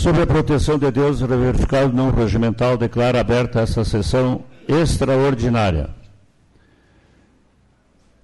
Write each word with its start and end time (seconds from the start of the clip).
Sob 0.00 0.18
a 0.18 0.26
proteção 0.26 0.78
de 0.78 0.90
Deus, 0.90 1.20
o 1.20 1.26
verificado 1.26 1.92
não 1.92 2.10
regimental 2.10 2.78
declara 2.78 3.20
aberta 3.20 3.60
essa 3.60 3.84
sessão 3.84 4.44
extraordinária. 4.66 5.90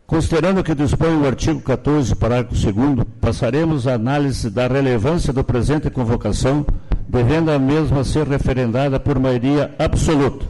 Considerando 0.06 0.64
que 0.64 0.74
dispõe 0.74 1.14
o 1.14 1.26
artigo 1.26 1.60
14, 1.60 2.16
parágrafo 2.16 2.72
2, 2.72 3.06
passaremos 3.20 3.86
à 3.86 3.92
análise 3.92 4.48
da 4.48 4.66
relevância 4.66 5.34
do 5.34 5.44
presente 5.44 5.90
convocação, 5.90 6.64
devendo 7.06 7.50
a 7.50 7.58
mesma 7.58 8.04
ser 8.04 8.26
referendada 8.26 8.98
por 8.98 9.18
maioria 9.18 9.74
absoluta. 9.78 10.46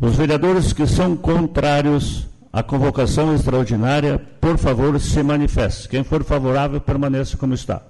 Os 0.00 0.16
vereadores 0.16 0.72
que 0.72 0.86
são 0.86 1.18
contrários 1.18 2.26
à 2.50 2.62
convocação 2.62 3.34
extraordinária, 3.34 4.18
por 4.40 4.56
favor, 4.56 4.98
se 4.98 5.22
manifeste. 5.22 5.86
Quem 5.86 6.02
for 6.02 6.24
favorável, 6.24 6.80
permaneça 6.80 7.36
como 7.36 7.52
está. 7.52 7.82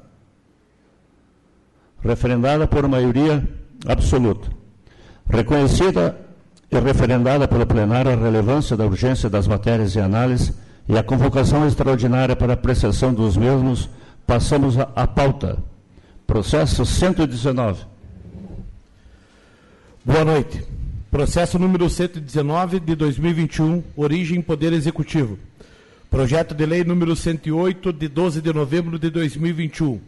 Referendada 2.03 2.67
por 2.67 2.87
maioria 2.89 3.47
absoluta. 3.87 4.49
Reconhecida 5.29 6.19
e 6.71 6.79
referendada 6.79 7.47
pelo 7.47 7.67
plenário 7.67 8.13
a 8.13 8.17
relevância 8.17 8.77
da 8.77 8.87
urgência 8.87 9.29
das 9.29 9.47
matérias 9.47 9.95
e 9.95 10.01
análise 10.01 10.55
e 10.89 10.97
a 10.97 11.03
convocação 11.03 11.67
extraordinária 11.67 12.35
para 12.35 12.55
apreciação 12.55 13.13
dos 13.13 13.37
mesmos, 13.37 13.89
passamos 14.27 14.77
à 14.79 15.07
pauta. 15.07 15.59
Processo 16.27 16.87
119. 16.87 17.85
Boa 20.05 20.25
noite. 20.25 20.65
Processo 21.11 21.59
número 21.59 21.91
119 21.91 22.81
de 22.81 22.95
2021, 22.95 23.83
origem 23.97 24.41
Poder 24.41 24.73
Executivo. 24.73 25.39
Projeto 26.09 26.55
de 26.55 26.65
lei 26.65 26.85
número 26.85 27.15
108 27.15 27.93
de 27.93 28.09
12 28.09 28.41
de 28.41 28.53
novembro 28.53 28.99
de 28.99 29.11
2021. 29.11 30.01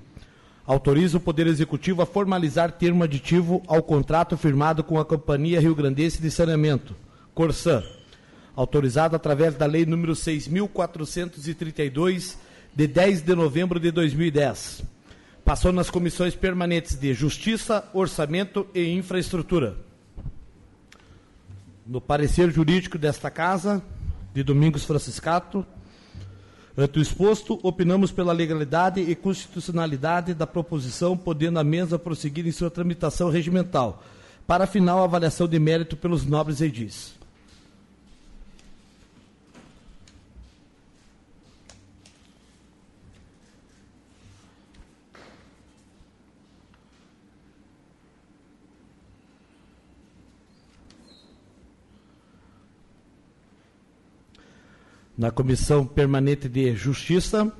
Autoriza 0.64 1.16
o 1.16 1.20
Poder 1.20 1.48
Executivo 1.48 2.02
a 2.02 2.06
formalizar 2.06 2.70
termo 2.72 3.02
aditivo 3.02 3.60
ao 3.66 3.82
contrato 3.82 4.36
firmado 4.36 4.84
com 4.84 4.96
a 4.98 5.04
Companhia 5.04 5.60
Rio 5.60 5.74
Grandense 5.74 6.22
de 6.22 6.30
Saneamento, 6.30 6.94
Corsan, 7.34 7.82
autorizado 8.54 9.16
através 9.16 9.56
da 9.56 9.66
lei 9.66 9.84
número 9.84 10.14
6432 10.14 12.38
de 12.74 12.86
10 12.86 13.22
de 13.22 13.34
novembro 13.34 13.80
de 13.80 13.90
2010. 13.90 14.84
Passou 15.44 15.72
nas 15.72 15.90
comissões 15.90 16.36
permanentes 16.36 16.94
de 16.94 17.12
Justiça, 17.12 17.84
Orçamento 17.92 18.64
e 18.72 18.92
Infraestrutura. 18.92 19.76
No 21.84 22.00
parecer 22.00 22.52
jurídico 22.52 22.96
desta 22.96 23.28
Casa, 23.28 23.82
de 24.32 24.44
Domingos 24.44 24.84
Franciscato, 24.84 25.66
ante 26.76 26.98
o 26.98 27.02
exposto, 27.02 27.58
opinamos 27.62 28.10
pela 28.10 28.32
legalidade 28.32 29.00
e 29.00 29.14
constitucionalidade 29.14 30.34
da 30.34 30.46
proposição, 30.46 31.16
podendo 31.16 31.58
a 31.58 31.64
mesa 31.64 31.98
prosseguir 31.98 32.46
em 32.46 32.52
sua 32.52 32.70
tramitação 32.70 33.30
regimental, 33.30 34.02
para 34.46 34.66
final 34.66 35.02
avaliação 35.02 35.46
de 35.46 35.58
mérito 35.58 35.96
pelos 35.96 36.24
nobres 36.24 36.60
edis. 36.60 37.14
Na 55.16 55.30
Comissão 55.30 55.86
Permanente 55.86 56.48
de 56.48 56.74
Justiça, 56.74 57.52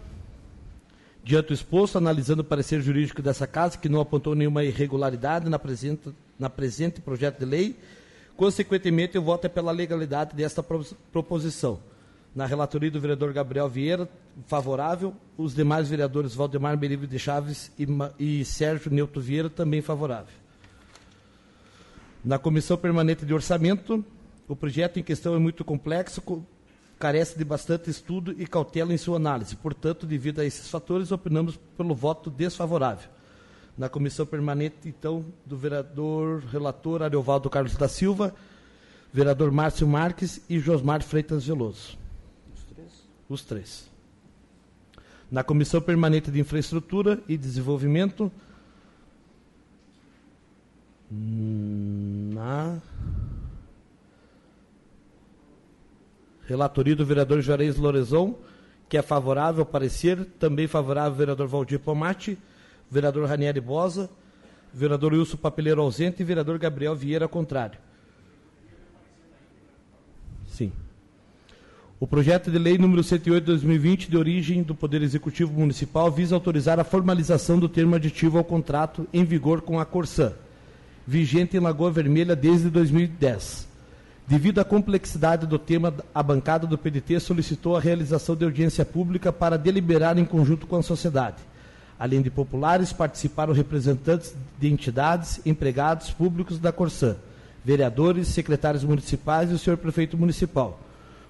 diante 1.23 1.49
do 1.49 1.55
exposto, 1.55 1.99
analisando 1.99 2.43
o 2.43 2.45
parecer 2.45 2.81
jurídico 2.81 3.23
dessa 3.23 3.47
casa, 3.47 3.79
que 3.79 3.89
não 3.89 4.01
apontou 4.01 4.35
nenhuma 4.35 4.65
irregularidade 4.65 5.49
na 5.49 5.59
presente, 5.59 6.13
na 6.39 6.49
presente 6.49 7.01
projeto 7.01 7.41
de 7.41 7.45
lei, 7.45 7.77
consequentemente, 8.37 9.17
eu 9.17 9.23
voto 9.23 9.49
pela 9.49 9.71
legalidade 9.71 10.35
desta 10.35 10.63
proposição. 11.13 11.79
Na 12.35 12.47
relatoria 12.47 12.91
do 12.91 13.01
vereador 13.01 13.33
Gabriel 13.33 13.69
Vieira, 13.69 14.09
favorável. 14.47 15.15
Os 15.37 15.55
demais 15.55 15.91
vereadores 15.91 16.35
Valdemar 16.35 16.79
Merivo 16.79 17.07
de 17.07 17.19
Chaves 17.19 17.71
e, 17.79 17.87
e 18.19 18.45
Sérgio 18.45 18.91
Neuto 18.91 19.21
Vieira, 19.21 19.51
também 19.51 19.83
favorável. 19.83 20.35
Na 22.25 22.39
Comissão 22.39 22.79
Permanente 22.79 23.27
de 23.27 23.35
Orçamento, 23.35 24.03
o 24.49 24.57
projeto 24.57 24.99
em 24.99 25.03
questão 25.03 25.35
é 25.35 25.39
muito 25.39 25.63
complexo, 25.65 26.23
carece 27.03 27.37
de 27.37 27.45
bastante 27.45 27.91
estudo 27.91 28.33
e 28.39 28.47
cautela 28.47 28.95
em 28.95 28.97
sua 28.97 29.17
análise. 29.17 29.57
Portanto, 29.57 30.07
devido 30.07 30.41
a 30.41 30.45
esses 30.45 30.71
fatores, 30.71 31.11
opinamos 31.11 31.59
pelo 31.77 31.97
voto 31.97 32.31
desfavorável. 32.31 33.11
Na 33.77 33.89
comissão 33.89 34.25
permanente, 34.25 34.77
então, 34.85 35.25
do 35.45 35.57
vereador 35.57 36.45
relator 36.45 37.03
Ariovaldo 37.03 37.51
Carlos 37.51 37.77
da 37.77 37.89
Silva, 37.89 38.33
vereador 39.13 39.51
Márcio 39.51 39.85
Marques 39.89 40.43
e 40.49 40.61
Josmar 40.61 41.03
Freitas 41.03 41.45
Veloso. 41.45 41.99
Os 42.55 42.63
três? 42.73 42.93
Os 43.29 43.45
três. 43.45 43.91
Na 45.29 45.43
comissão 45.43 45.81
permanente 45.81 46.31
de 46.31 46.39
infraestrutura 46.39 47.21
e 47.27 47.37
desenvolvimento, 47.37 48.31
na 51.11 52.79
Relatoria 56.53 56.95
do 56.95 57.07
vereador 57.07 57.41
Juarez 57.41 57.79
Lorezon, 57.79 58.35
que 58.87 58.99
é 58.99 59.01
favorável 59.01 59.63
ao 59.63 59.67
parecer. 59.67 60.23
Também 60.39 60.67
favorável 60.67 61.15
vereador 61.15 61.49
Valdir 61.49 61.81
Pomati, 61.81 62.37
vereador 62.91 63.27
Ranieri 63.27 63.59
Bosa, 63.59 64.11
vereador 64.71 65.15
Wilson 65.15 65.39
Papeleiro 65.39 65.81
ausente 65.81 66.21
e 66.21 66.25
vereador 66.27 66.59
Gabriel 66.59 66.95
Vieira 66.95 67.27
contrário. 67.27 67.79
Sim. 70.47 70.71
O 71.99 72.07
projeto 72.07 72.51
de 72.51 72.59
lei 72.59 72.77
número 72.77 73.03
108 73.03 73.45
de 73.45 73.47
2020, 73.47 74.11
de 74.11 74.17
origem 74.19 74.63
do 74.63 74.75
Poder 74.75 75.01
Executivo 75.01 75.59
Municipal, 75.59 76.11
visa 76.11 76.35
autorizar 76.35 76.79
a 76.79 76.85
formalização 76.85 77.59
do 77.59 77.71
termo 77.71 77.95
aditivo 77.95 78.37
ao 78.37 78.45
contrato 78.45 79.09
em 79.11 79.25
vigor 79.25 79.63
com 79.63 79.81
a 79.81 79.87
Corsã, 79.87 80.35
vigente 81.07 81.57
em 81.57 81.61
Lagoa 81.61 81.91
Vermelha 81.91 82.37
desde 82.37 82.69
2010. 82.69 83.72
Devido 84.27 84.61
à 84.61 84.65
complexidade 84.65 85.47
do 85.47 85.59
tema, 85.59 85.93
a 86.15 86.23
bancada 86.23 86.67
do 86.67 86.79
PDT 86.79 87.19
solicitou 87.19 87.77
a 87.77 87.81
realização 87.81 88.37
de 88.37 88.45
audiência 88.45 88.85
pública 88.85 89.33
para 89.33 89.59
deliberar 89.59 90.17
em 90.17 90.25
conjunto 90.25 90.67
com 90.67 90.77
a 90.77 90.83
sociedade. 90.83 91.37
Além 91.99 92.23
de 92.23 92.31
populares, 92.31 92.93
participaram 92.93 93.53
representantes 93.53 94.35
de 94.59 94.73
entidades, 94.73 95.41
empregados 95.45 96.11
públicos 96.11 96.59
da 96.59 96.73
Corsã, 96.73 97.17
vereadores, 97.65 98.29
secretários 98.29 98.85
municipais 98.85 99.51
e 99.51 99.55
o 99.55 99.59
senhor 99.59 99.77
prefeito 99.77 100.17
municipal. 100.17 100.81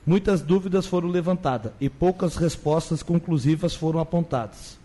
Muitas 0.07 0.41
dúvidas 0.41 0.87
foram 0.87 1.09
levantadas 1.09 1.73
e 1.81 1.89
poucas 1.89 2.37
respostas 2.37 3.03
conclusivas 3.03 3.75
foram 3.75 4.01
apontadas, 4.01 4.79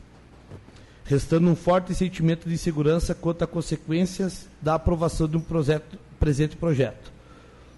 restando 1.05 1.49
um 1.49 1.55
forte 1.55 1.93
sentimento 1.93 2.47
de 2.47 2.55
insegurança 2.55 3.13
quanto 3.13 3.43
às 3.43 3.49
consequências 3.49 4.47
da 4.61 4.75
aprovação 4.75 5.27
de 5.27 5.37
um 5.37 5.41
projeto, 5.41 5.97
presente 6.19 6.55
projeto. 6.55 7.16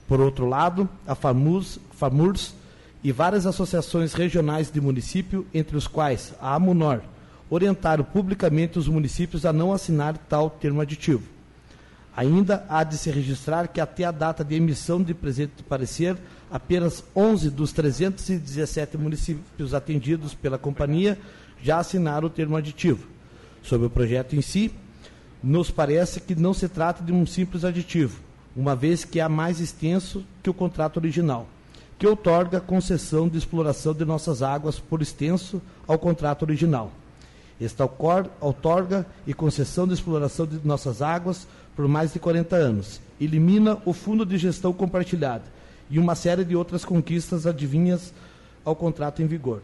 Por 0.09 0.19
outro 0.19 0.47
lado, 0.47 0.89
a 1.05 1.13
FAMURS, 1.13 1.79
FAMURS 1.91 2.55
e 3.03 3.11
várias 3.11 3.45
associações 3.45 4.13
regionais 4.13 4.71
de 4.71 4.81
município, 4.81 5.45
entre 5.53 5.77
os 5.77 5.85
quais 5.85 6.33
a 6.41 6.55
AMUNOR, 6.55 7.01
orientaram 7.47 8.03
publicamente 8.03 8.79
os 8.79 8.87
municípios 8.87 9.45
a 9.45 9.53
não 9.53 9.71
assinar 9.71 10.17
tal 10.17 10.49
termo 10.49 10.81
aditivo. 10.81 11.21
Ainda 12.17 12.65
há 12.67 12.83
de 12.83 12.97
se 12.97 13.11
registrar 13.11 13.67
que 13.67 13.79
até 13.79 14.03
a 14.03 14.09
data 14.11 14.43
de 14.43 14.55
emissão 14.55 14.99
de 14.99 15.13
presente 15.13 15.61
parecer, 15.61 16.17
apenas 16.49 17.03
11 17.15 17.51
dos 17.51 17.71
317 17.71 18.97
municípios 18.97 19.75
atendidos 19.75 20.33
pela 20.33 20.57
companhia 20.57 21.19
já 21.61 21.77
assinaram 21.77 22.25
o 22.25 22.31
termo 22.31 22.57
aditivo. 22.57 23.07
Sobre 23.61 23.85
o 23.85 23.91
projeto 23.91 24.35
em 24.35 24.41
si, 24.41 24.73
nos 25.43 25.69
parece 25.69 26.19
que 26.19 26.33
não 26.33 26.51
se 26.51 26.67
trata 26.67 27.03
de 27.03 27.13
um 27.13 27.27
simples 27.27 27.63
aditivo, 27.63 28.19
uma 28.55 28.75
vez 28.75 29.05
que 29.05 29.19
é 29.19 29.27
mais 29.27 29.59
extenso 29.59 30.23
que 30.41 30.49
o 30.49 30.53
contrato 30.53 30.97
original, 30.97 31.47
que 31.97 32.07
outorga 32.07 32.59
concessão 32.59 33.27
de 33.27 33.37
exploração 33.37 33.93
de 33.93 34.05
nossas 34.05 34.41
águas 34.41 34.79
por 34.79 35.01
extenso 35.01 35.61
ao 35.87 35.99
contrato 35.99 36.43
original. 36.43 36.91
Esta 37.59 37.89
outorga 38.39 39.05
e 39.27 39.33
concessão 39.33 39.85
de 39.85 39.93
exploração 39.93 40.45
de 40.45 40.65
nossas 40.65 41.01
águas 41.01 41.45
por 41.75 41.87
mais 41.87 42.11
de 42.11 42.19
40 42.19 42.55
anos, 42.55 42.99
elimina 43.21 43.77
o 43.85 43.93
fundo 43.93 44.25
de 44.25 44.37
gestão 44.37 44.73
compartilhada 44.73 45.45
e 45.89 45.97
uma 45.97 46.13
série 46.13 46.43
de 46.43 46.55
outras 46.55 46.83
conquistas 46.83 47.47
adivinhas 47.47 48.13
ao 48.65 48.75
contrato 48.75 49.21
em 49.21 49.27
vigor. 49.27 49.61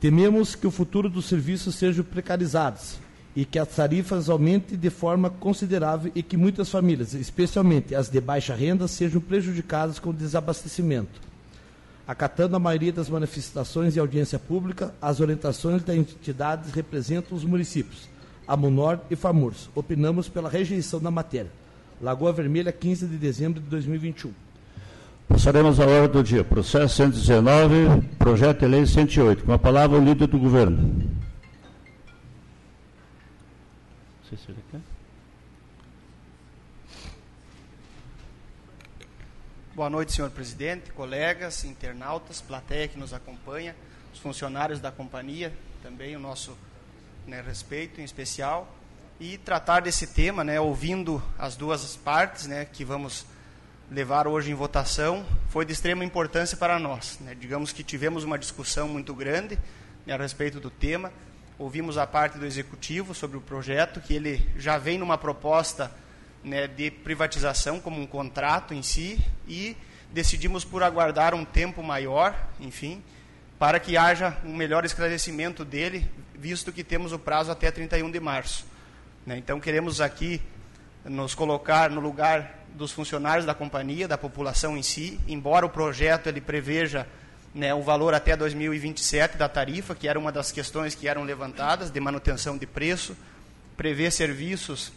Tememos 0.00 0.54
que 0.54 0.66
o 0.66 0.72
futuro 0.72 1.08
dos 1.08 1.26
serviços 1.26 1.76
seja 1.76 2.02
precarizados, 2.02 2.98
e 3.36 3.44
que 3.44 3.58
as 3.58 3.68
tarifas 3.68 4.28
aumentem 4.28 4.78
de 4.78 4.90
forma 4.90 5.28
considerável 5.28 6.12
e 6.14 6.22
que 6.22 6.36
muitas 6.36 6.68
famílias, 6.68 7.14
especialmente 7.14 7.94
as 7.94 8.08
de 8.08 8.20
baixa 8.20 8.54
renda, 8.54 8.86
sejam 8.86 9.20
prejudicadas 9.20 9.98
com 9.98 10.10
o 10.10 10.14
desabastecimento. 10.14 11.20
Acatando 12.06 12.54
a 12.54 12.58
maioria 12.58 12.92
das 12.92 13.08
manifestações 13.08 13.96
e 13.96 13.98
audiência 13.98 14.38
pública, 14.38 14.94
as 15.00 15.20
orientações 15.20 15.82
das 15.82 15.96
entidades 15.96 16.70
representam 16.70 17.36
os 17.36 17.44
municípios, 17.44 18.08
Amunor 18.46 18.98
e 19.10 19.16
FAMURS. 19.16 19.70
Opinamos 19.74 20.28
pela 20.28 20.50
rejeição 20.50 21.00
da 21.00 21.10
matéria. 21.10 21.50
Lagoa 22.00 22.32
Vermelha, 22.32 22.70
15 22.70 23.06
de 23.06 23.16
dezembro 23.16 23.60
de 23.60 23.66
2021. 23.68 24.32
Passaremos 25.26 25.80
à 25.80 25.86
hora 25.86 26.06
do 26.06 26.22
dia. 26.22 26.44
Processo 26.44 26.96
119, 26.96 28.02
projeto 28.18 28.60
de 28.60 28.66
lei 28.66 28.86
108. 28.86 29.44
Com 29.44 29.52
a 29.52 29.58
palavra 29.58 29.98
o 29.98 30.04
líder 30.04 30.26
do 30.26 30.38
governo. 30.38 31.23
Boa 39.74 39.90
noite, 39.90 40.12
senhor 40.12 40.30
presidente, 40.30 40.92
colegas, 40.92 41.64
internautas, 41.64 42.40
plateia 42.40 42.86
que 42.86 42.96
nos 42.96 43.12
acompanha, 43.12 43.74
os 44.12 44.20
funcionários 44.20 44.80
da 44.80 44.92
companhia, 44.92 45.52
também 45.82 46.14
o 46.14 46.20
nosso 46.20 46.56
né, 47.26 47.42
respeito 47.42 48.00
em 48.00 48.04
especial. 48.04 48.72
E 49.18 49.38
tratar 49.38 49.80
desse 49.80 50.06
tema, 50.06 50.44
né, 50.44 50.60
ouvindo 50.60 51.22
as 51.38 51.56
duas 51.56 51.96
partes 51.96 52.46
né, 52.46 52.64
que 52.64 52.84
vamos 52.84 53.26
levar 53.90 54.26
hoje 54.26 54.50
em 54.50 54.54
votação, 54.54 55.24
foi 55.48 55.64
de 55.64 55.72
extrema 55.72 56.04
importância 56.04 56.56
para 56.56 56.78
nós. 56.78 57.18
Né? 57.20 57.34
Digamos 57.34 57.72
que 57.72 57.82
tivemos 57.82 58.24
uma 58.24 58.38
discussão 58.38 58.88
muito 58.88 59.14
grande 59.14 59.58
né, 60.06 60.14
a 60.14 60.16
respeito 60.16 60.60
do 60.60 60.70
tema. 60.70 61.12
Ouvimos 61.56 61.96
a 61.96 62.04
parte 62.04 62.36
do 62.36 62.44
executivo 62.44 63.14
sobre 63.14 63.36
o 63.36 63.40
projeto, 63.40 64.00
que 64.00 64.12
ele 64.12 64.44
já 64.56 64.76
vem 64.76 64.98
numa 64.98 65.16
proposta 65.16 65.88
né, 66.42 66.66
de 66.66 66.90
privatização 66.90 67.78
como 67.78 68.00
um 68.00 68.06
contrato 68.06 68.74
em 68.74 68.82
si 68.82 69.24
e 69.46 69.76
decidimos 70.12 70.64
por 70.64 70.82
aguardar 70.82 71.32
um 71.32 71.44
tempo 71.44 71.80
maior, 71.80 72.36
enfim, 72.58 73.00
para 73.56 73.78
que 73.78 73.96
haja 73.96 74.36
um 74.44 74.54
melhor 74.54 74.84
esclarecimento 74.84 75.64
dele, 75.64 76.10
visto 76.34 76.72
que 76.72 76.82
temos 76.82 77.12
o 77.12 77.20
prazo 77.20 77.52
até 77.52 77.70
31 77.70 78.10
de 78.10 78.18
março. 78.18 78.66
Né? 79.24 79.38
Então 79.38 79.60
queremos 79.60 80.00
aqui 80.00 80.42
nos 81.04 81.36
colocar 81.36 81.88
no 81.88 82.00
lugar 82.00 82.64
dos 82.74 82.90
funcionários 82.90 83.46
da 83.46 83.54
companhia, 83.54 84.08
da 84.08 84.18
população 84.18 84.76
em 84.76 84.82
si, 84.82 85.20
embora 85.28 85.64
o 85.64 85.70
projeto 85.70 86.26
ele 86.26 86.40
preveja 86.40 87.06
né, 87.54 87.72
o 87.72 87.82
valor 87.82 88.12
até 88.12 88.36
2027 88.36 89.36
da 89.36 89.48
tarifa, 89.48 89.94
que 89.94 90.08
era 90.08 90.18
uma 90.18 90.32
das 90.32 90.50
questões 90.50 90.94
que 90.94 91.06
eram 91.06 91.22
levantadas, 91.22 91.90
de 91.90 92.00
manutenção 92.00 92.58
de 92.58 92.66
preço, 92.66 93.16
prevê 93.76 94.10
serviços 94.10 94.92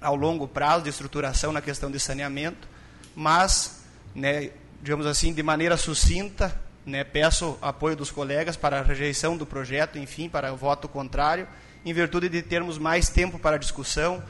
ao 0.00 0.14
longo 0.14 0.46
prazo 0.46 0.84
de 0.84 0.90
estruturação 0.90 1.52
na 1.52 1.60
questão 1.60 1.90
de 1.90 1.98
saneamento, 1.98 2.68
mas, 3.14 3.82
né, 4.14 4.50
digamos 4.80 5.04
assim, 5.04 5.34
de 5.34 5.42
maneira 5.42 5.76
sucinta, 5.76 6.56
né, 6.86 7.04
peço 7.04 7.58
apoio 7.60 7.96
dos 7.96 8.10
colegas 8.10 8.56
para 8.56 8.78
a 8.78 8.82
rejeição 8.82 9.36
do 9.36 9.44
projeto, 9.44 9.98
enfim, 9.98 10.28
para 10.28 10.52
o 10.52 10.56
voto 10.56 10.88
contrário, 10.88 11.46
em 11.84 11.92
virtude 11.92 12.28
de 12.28 12.40
termos 12.40 12.78
mais 12.78 13.08
tempo 13.08 13.38
para 13.38 13.58
discussão, 13.58 14.22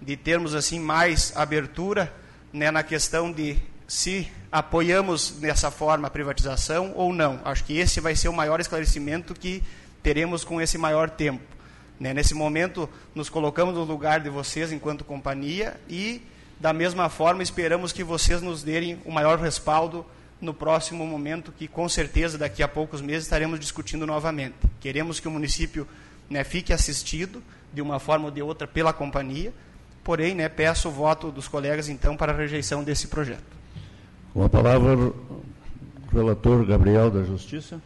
de 0.00 0.16
termos 0.16 0.54
assim 0.54 0.78
mais 0.78 1.36
abertura 1.36 2.12
né, 2.52 2.70
na 2.70 2.82
questão 2.82 3.32
de 3.32 3.58
se 3.88 4.30
apoiamos 4.52 5.30
dessa 5.30 5.70
forma 5.70 6.08
a 6.08 6.10
privatização 6.10 6.92
ou 6.94 7.10
não. 7.10 7.40
Acho 7.42 7.64
que 7.64 7.78
esse 7.78 8.00
vai 8.00 8.14
ser 8.14 8.28
o 8.28 8.32
maior 8.34 8.60
esclarecimento 8.60 9.34
que 9.34 9.62
teremos 10.02 10.44
com 10.44 10.60
esse 10.60 10.76
maior 10.76 11.08
tempo. 11.08 11.42
Né? 11.98 12.12
Nesse 12.12 12.34
momento, 12.34 12.88
nos 13.14 13.30
colocamos 13.30 13.74
no 13.74 13.84
lugar 13.84 14.20
de 14.20 14.28
vocês 14.28 14.70
enquanto 14.70 15.04
companhia 15.04 15.80
e, 15.88 16.20
da 16.60 16.70
mesma 16.70 17.08
forma, 17.08 17.42
esperamos 17.42 17.90
que 17.90 18.04
vocês 18.04 18.42
nos 18.42 18.62
derem 18.62 19.00
o 19.06 19.10
maior 19.10 19.38
respaldo 19.38 20.04
no 20.38 20.52
próximo 20.52 21.06
momento, 21.06 21.50
que 21.50 21.66
com 21.66 21.88
certeza 21.88 22.36
daqui 22.36 22.62
a 22.62 22.68
poucos 22.68 23.00
meses 23.00 23.24
estaremos 23.24 23.58
discutindo 23.58 24.06
novamente. 24.06 24.54
Queremos 24.80 25.18
que 25.18 25.26
o 25.26 25.30
município 25.30 25.88
né, 26.28 26.44
fique 26.44 26.74
assistido, 26.74 27.42
de 27.72 27.80
uma 27.80 27.98
forma 27.98 28.26
ou 28.26 28.30
de 28.30 28.42
outra, 28.42 28.68
pela 28.68 28.92
companhia, 28.92 29.52
porém, 30.04 30.34
né, 30.34 30.48
peço 30.48 30.88
o 30.88 30.92
voto 30.92 31.32
dos 31.32 31.48
colegas, 31.48 31.88
então, 31.88 32.16
para 32.16 32.32
a 32.32 32.36
rejeição 32.36 32.84
desse 32.84 33.08
projeto. 33.08 33.57
Com 34.38 34.44
a 34.44 34.48
palavra, 34.48 34.94
o 34.94 35.42
relator 36.12 36.64
Gabriel 36.64 37.10
da 37.10 37.24
Justiça. 37.24 37.82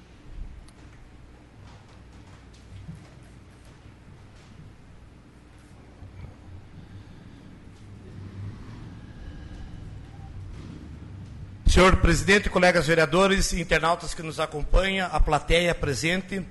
Senhor 11.66 11.96
presidente, 11.96 12.50
colegas 12.50 12.86
vereadores, 12.86 13.54
internautas 13.54 14.12
que 14.12 14.22
nos 14.22 14.38
acompanham, 14.38 15.08
a 15.10 15.18
plateia 15.18 15.74
presente, 15.74 16.40
uh, 16.40 16.44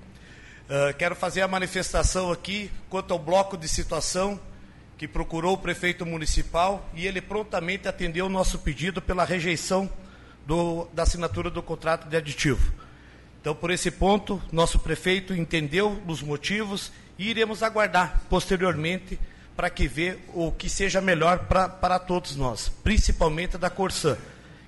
quero 0.98 1.16
fazer 1.16 1.44
a 1.44 1.48
manifestação 1.48 2.32
aqui 2.32 2.72
quanto 2.90 3.14
ao 3.14 3.20
bloco 3.20 3.56
de 3.56 3.68
situação 3.68 4.40
que 5.02 5.08
procurou 5.08 5.54
o 5.54 5.58
prefeito 5.58 6.06
municipal 6.06 6.88
e 6.94 7.08
ele 7.08 7.20
prontamente 7.20 7.88
atendeu 7.88 8.28
o 8.28 8.30
nosso 8.30 8.60
pedido 8.60 9.02
pela 9.02 9.26
rejeição 9.26 9.90
do, 10.46 10.88
da 10.94 11.02
assinatura 11.02 11.50
do 11.50 11.64
contrato 11.64 12.08
de 12.08 12.16
aditivo. 12.16 12.72
Então, 13.42 13.56
por 13.56 13.72
esse 13.72 13.90
ponto, 13.90 14.40
nosso 14.52 14.78
prefeito 14.78 15.34
entendeu 15.34 16.00
os 16.06 16.22
motivos 16.22 16.92
e 17.18 17.32
iremos 17.32 17.64
aguardar 17.64 18.22
posteriormente 18.30 19.20
para 19.56 19.72
que 19.72 19.88
vê 19.88 20.20
o 20.36 20.52
que 20.52 20.70
seja 20.70 21.02
melhor 21.02 21.48
para 21.48 21.98
todos 21.98 22.36
nós, 22.36 22.70
principalmente 22.84 23.58
da 23.58 23.72
Corsã 23.72 24.16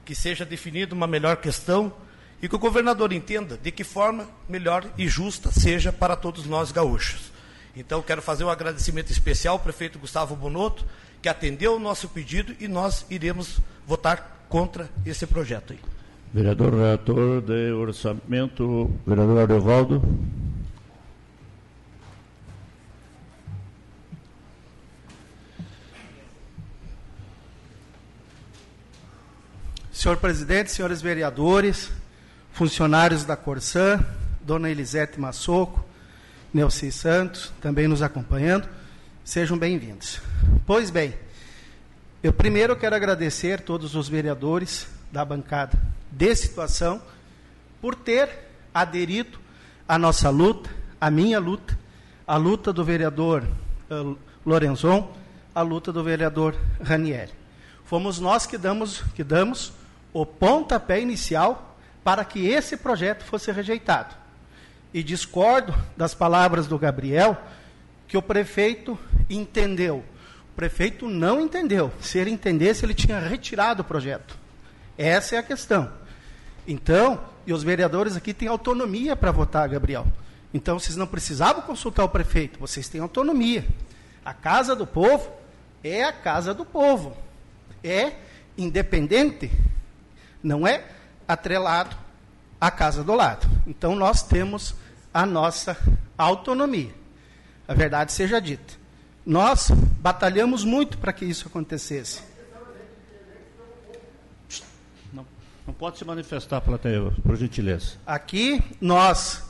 que 0.04 0.16
seja 0.16 0.44
definida 0.44 0.96
uma 0.96 1.06
melhor 1.06 1.38
questão 1.38 1.94
e 2.42 2.50
que 2.50 2.56
o 2.56 2.60
governador 2.60 3.14
entenda 3.14 3.56
de 3.56 3.72
que 3.72 3.84
forma 3.84 4.28
melhor 4.50 4.84
e 4.98 5.08
justa 5.08 5.52
seja 5.52 5.94
para 5.94 6.16
todos 6.16 6.48
nós 6.48 6.72
gaúchos. 6.72 7.33
Então, 7.76 8.02
quero 8.04 8.22
fazer 8.22 8.44
um 8.44 8.50
agradecimento 8.50 9.12
especial 9.12 9.56
ao 9.56 9.60
prefeito 9.60 9.98
Gustavo 9.98 10.36
Bonotto, 10.36 10.86
que 11.22 11.28
atendeu 11.28 11.76
o 11.76 11.80
nosso 11.80 12.08
pedido 12.08 12.56
e 12.60 12.68
nós 12.68 13.06
iremos 13.10 13.60
votar 13.88 14.46
contra 14.48 14.88
esse 15.04 15.26
projeto 15.26 15.74
aí. 15.74 15.80
Vereador 16.32 16.74
relator 16.74 17.42
de 17.42 17.72
orçamento, 17.72 18.92
vereador 19.08 19.40
Ariovaldo. 19.40 20.02
Senhor 29.92 30.18
presidente, 30.18 30.72
senhores 30.72 31.02
vereadores, 31.02 31.92
funcionários 32.52 33.24
da 33.24 33.38
Corsã, 33.38 34.04
dona 34.42 34.70
Elisete 34.70 35.20
Massoco, 35.20 35.86
Nelci 36.54 36.92
Santos, 36.92 37.52
também 37.60 37.88
nos 37.88 38.04
acompanhando, 38.04 38.70
sejam 39.24 39.58
bem-vindos. 39.58 40.22
Pois 40.68 40.92
bem, 40.92 41.16
eu 42.22 42.32
primeiro 42.32 42.76
quero 42.76 42.96
agradecer 42.96 43.62
todos 43.62 43.96
os 43.96 44.08
vereadores 44.08 44.88
da 45.12 45.26
bancada 45.26 45.82
de 46.12 46.36
situação 46.36 47.02
por 47.82 47.96
ter 47.96 48.30
aderido 48.72 49.40
à 49.88 49.98
nossa 49.98 50.30
luta, 50.30 50.70
à 51.02 51.10
minha 51.10 51.40
luta, 51.40 51.78
à 52.28 52.38
luta 52.38 52.72
do 52.72 52.84
vereador 52.84 53.44
uh, 53.90 54.16
Lorenzon, 54.46 55.12
à 55.56 55.62
luta 55.64 55.92
do 55.92 56.04
vereador 56.04 56.56
Ranieri. 56.80 57.32
Fomos 57.84 58.20
nós 58.20 58.46
que 58.46 58.60
damos, 58.60 59.02
que 59.16 59.24
damos 59.24 59.74
o 60.14 60.24
pontapé 60.24 61.02
inicial 61.02 61.76
para 62.04 62.24
que 62.24 62.48
esse 62.48 62.78
projeto 62.78 63.24
fosse 63.24 63.52
rejeitado. 63.52 64.23
E 64.94 65.02
discordo 65.02 65.74
das 65.98 66.14
palavras 66.14 66.68
do 66.68 66.78
Gabriel, 66.78 67.38
que 68.08 68.18
o 68.18 68.22
prefeito 68.22 68.98
entendeu. 69.30 70.04
O 70.52 70.56
prefeito 70.56 71.08
não 71.08 71.42
entendeu. 71.42 71.92
Se 72.00 72.20
ele 72.20 72.30
entendesse, 72.30 72.86
ele 72.86 72.94
tinha 72.94 73.20
retirado 73.20 73.82
o 73.82 73.86
projeto. 73.86 74.38
Essa 74.98 75.36
é 75.36 75.40
a 75.40 75.44
questão. 75.44 75.92
Então, 76.68 77.20
e 77.46 77.52
os 77.52 77.64
vereadores 77.64 78.16
aqui 78.16 78.34
têm 78.34 78.48
autonomia 78.48 79.16
para 79.16 79.32
votar, 79.32 79.68
Gabriel. 79.68 80.06
Então, 80.54 80.78
vocês 80.78 80.96
não 80.96 81.08
precisavam 81.08 81.64
consultar 81.64 82.04
o 82.04 82.10
prefeito, 82.10 82.60
vocês 82.60 82.88
têm 82.88 83.02
autonomia. 83.02 83.66
A 84.24 84.34
casa 84.34 84.76
do 84.76 84.86
povo 84.86 85.32
é 85.84 86.04
a 86.04 86.14
casa 86.14 86.54
do 86.54 86.64
povo. 86.64 87.18
É 87.84 88.14
independente 88.58 89.52
não 90.44 90.68
é 90.68 90.84
atrelado 91.28 91.96
à 92.60 92.70
casa 92.70 93.04
do 93.04 93.16
lado. 93.16 93.48
Então 93.66 93.96
nós 93.96 94.22
temos 94.22 94.76
a 95.14 95.26
nossa 95.26 95.78
autonomia. 96.18 96.92
A 97.68 97.74
verdade 97.74 98.12
seja 98.12 98.42
dita. 98.42 98.74
Nós 99.26 99.72
batalhamos 100.00 100.66
muito 100.66 100.98
para 100.98 101.14
que 101.14 101.24
isso 101.24 101.48
acontecesse. 101.48 102.22
Não, 105.14 105.26
não 105.66 105.74
pode 105.74 105.98
se 105.98 106.04
manifestar, 106.04 106.60
plateia, 106.60 107.12
por 107.24 107.36
gentileza. 107.38 107.94
Aqui 108.06 108.62
nós, 108.82 109.44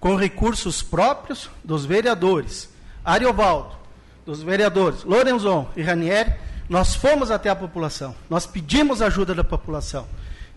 com 0.00 0.16
recursos 0.16 0.82
próprios 0.82 1.48
dos 1.62 1.84
vereadores, 1.84 2.68
Ariovaldo, 3.04 3.76
dos 4.24 4.42
vereadores 4.42 5.04
Lorenzon 5.04 5.70
e 5.76 5.82
Ranieri, 5.82 6.32
nós 6.68 6.94
fomos 6.94 7.30
até 7.30 7.50
a 7.50 7.56
população, 7.56 8.14
nós 8.30 8.46
pedimos 8.46 9.02
ajuda 9.02 9.34
da 9.34 9.44
população. 9.44 10.08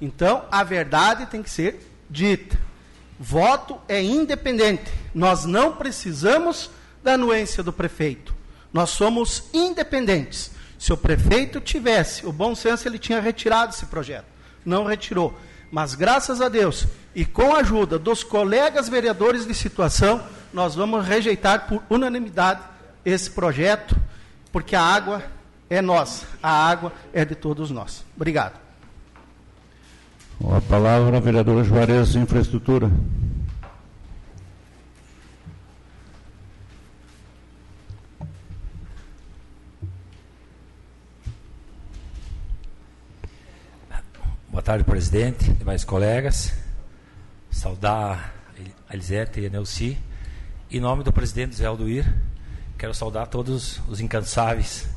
Então, 0.01 0.45
a 0.51 0.63
verdade 0.63 1.25
tem 1.25 1.43
que 1.43 1.49
ser 1.49 1.91
dita. 2.09 2.57
Voto 3.19 3.79
é 3.87 4.01
independente. 4.01 4.91
Nós 5.13 5.45
não 5.45 5.73
precisamos 5.73 6.69
da 7.03 7.13
anuência 7.13 7.63
do 7.63 7.71
prefeito. 7.71 8.33
Nós 8.73 8.89
somos 8.89 9.43
independentes. 9.53 10.51
Se 10.77 10.91
o 10.91 10.97
prefeito 10.97 11.61
tivesse 11.61 12.25
o 12.25 12.31
bom 12.31 12.53
senso, 12.53 12.87
ele 12.87 12.99
tinha 12.99 13.21
retirado 13.21 13.73
esse 13.73 13.85
projeto. 13.85 14.25
Não 14.65 14.83
retirou. 14.83 15.33
Mas 15.71 15.95
graças 15.95 16.41
a 16.41 16.49
Deus 16.49 16.85
e 17.13 17.25
com 17.25 17.55
a 17.55 17.59
ajuda 17.59 17.97
dos 17.97 18.23
colegas 18.23 18.89
vereadores 18.89 19.45
de 19.45 19.53
situação, 19.53 20.21
nós 20.53 20.75
vamos 20.75 21.05
rejeitar 21.05 21.67
por 21.67 21.81
unanimidade 21.89 22.61
esse 23.03 23.29
projeto, 23.31 23.95
porque 24.51 24.75
a 24.75 24.81
água 24.81 25.23
é 25.69 25.81
nossa, 25.81 26.25
a 26.41 26.49
água 26.49 26.93
é 27.13 27.23
de 27.23 27.35
todos 27.35 27.71
nós. 27.71 28.03
Obrigado. 28.15 28.64
A 30.43 30.59
palavra, 30.59 31.21
vereador 31.21 31.63
Juarez, 31.63 32.13
Infraestrutura. 32.15 32.91
Boa 44.49 44.61
tarde, 44.61 44.83
presidente, 44.83 45.53
demais 45.53 45.85
colegas. 45.85 46.53
Saudar 47.49 48.33
a 48.89 48.93
Elisete 48.93 49.39
e 49.39 49.45
a 49.45 49.49
Nelci. 49.49 49.97
Em 50.69 50.81
nome 50.81 51.03
do 51.03 51.13
presidente 51.13 51.55
Zé 51.55 51.65
Alduir, 51.65 52.05
quero 52.77 52.93
saudar 52.93 53.27
todos 53.27 53.81
os 53.87 54.01
incansáveis 54.01 54.87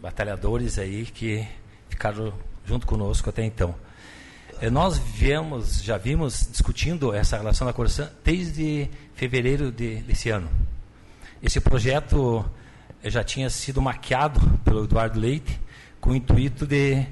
batalhadores 0.00 0.78
aí 0.78 1.04
que 1.04 1.46
ficaram 1.90 2.32
junto 2.64 2.86
conosco 2.86 3.28
até 3.28 3.44
então. 3.44 3.74
Eh, 4.62 4.70
nós 4.70 4.96
viemos, 4.96 5.82
já 5.82 5.98
vimos 5.98 6.46
discutindo 6.48 7.12
essa 7.12 7.36
relação 7.36 7.66
da 7.66 7.72
Corsã 7.72 8.08
desde 8.22 8.88
fevereiro 9.12 9.72
de, 9.72 9.96
desse 9.96 10.30
ano. 10.30 10.48
Esse 11.42 11.60
projeto 11.60 12.48
eh, 13.02 13.10
já 13.10 13.24
tinha 13.24 13.50
sido 13.50 13.82
maquiado 13.82 14.40
pelo 14.64 14.84
Eduardo 14.84 15.18
Leite 15.18 15.60
com 16.00 16.10
o 16.10 16.14
intuito 16.14 16.64
de 16.64 17.04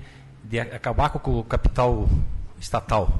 de 0.44 0.60
acabar 0.60 1.10
com 1.10 1.40
o 1.40 1.44
capital 1.44 2.08
estatal. 2.60 3.12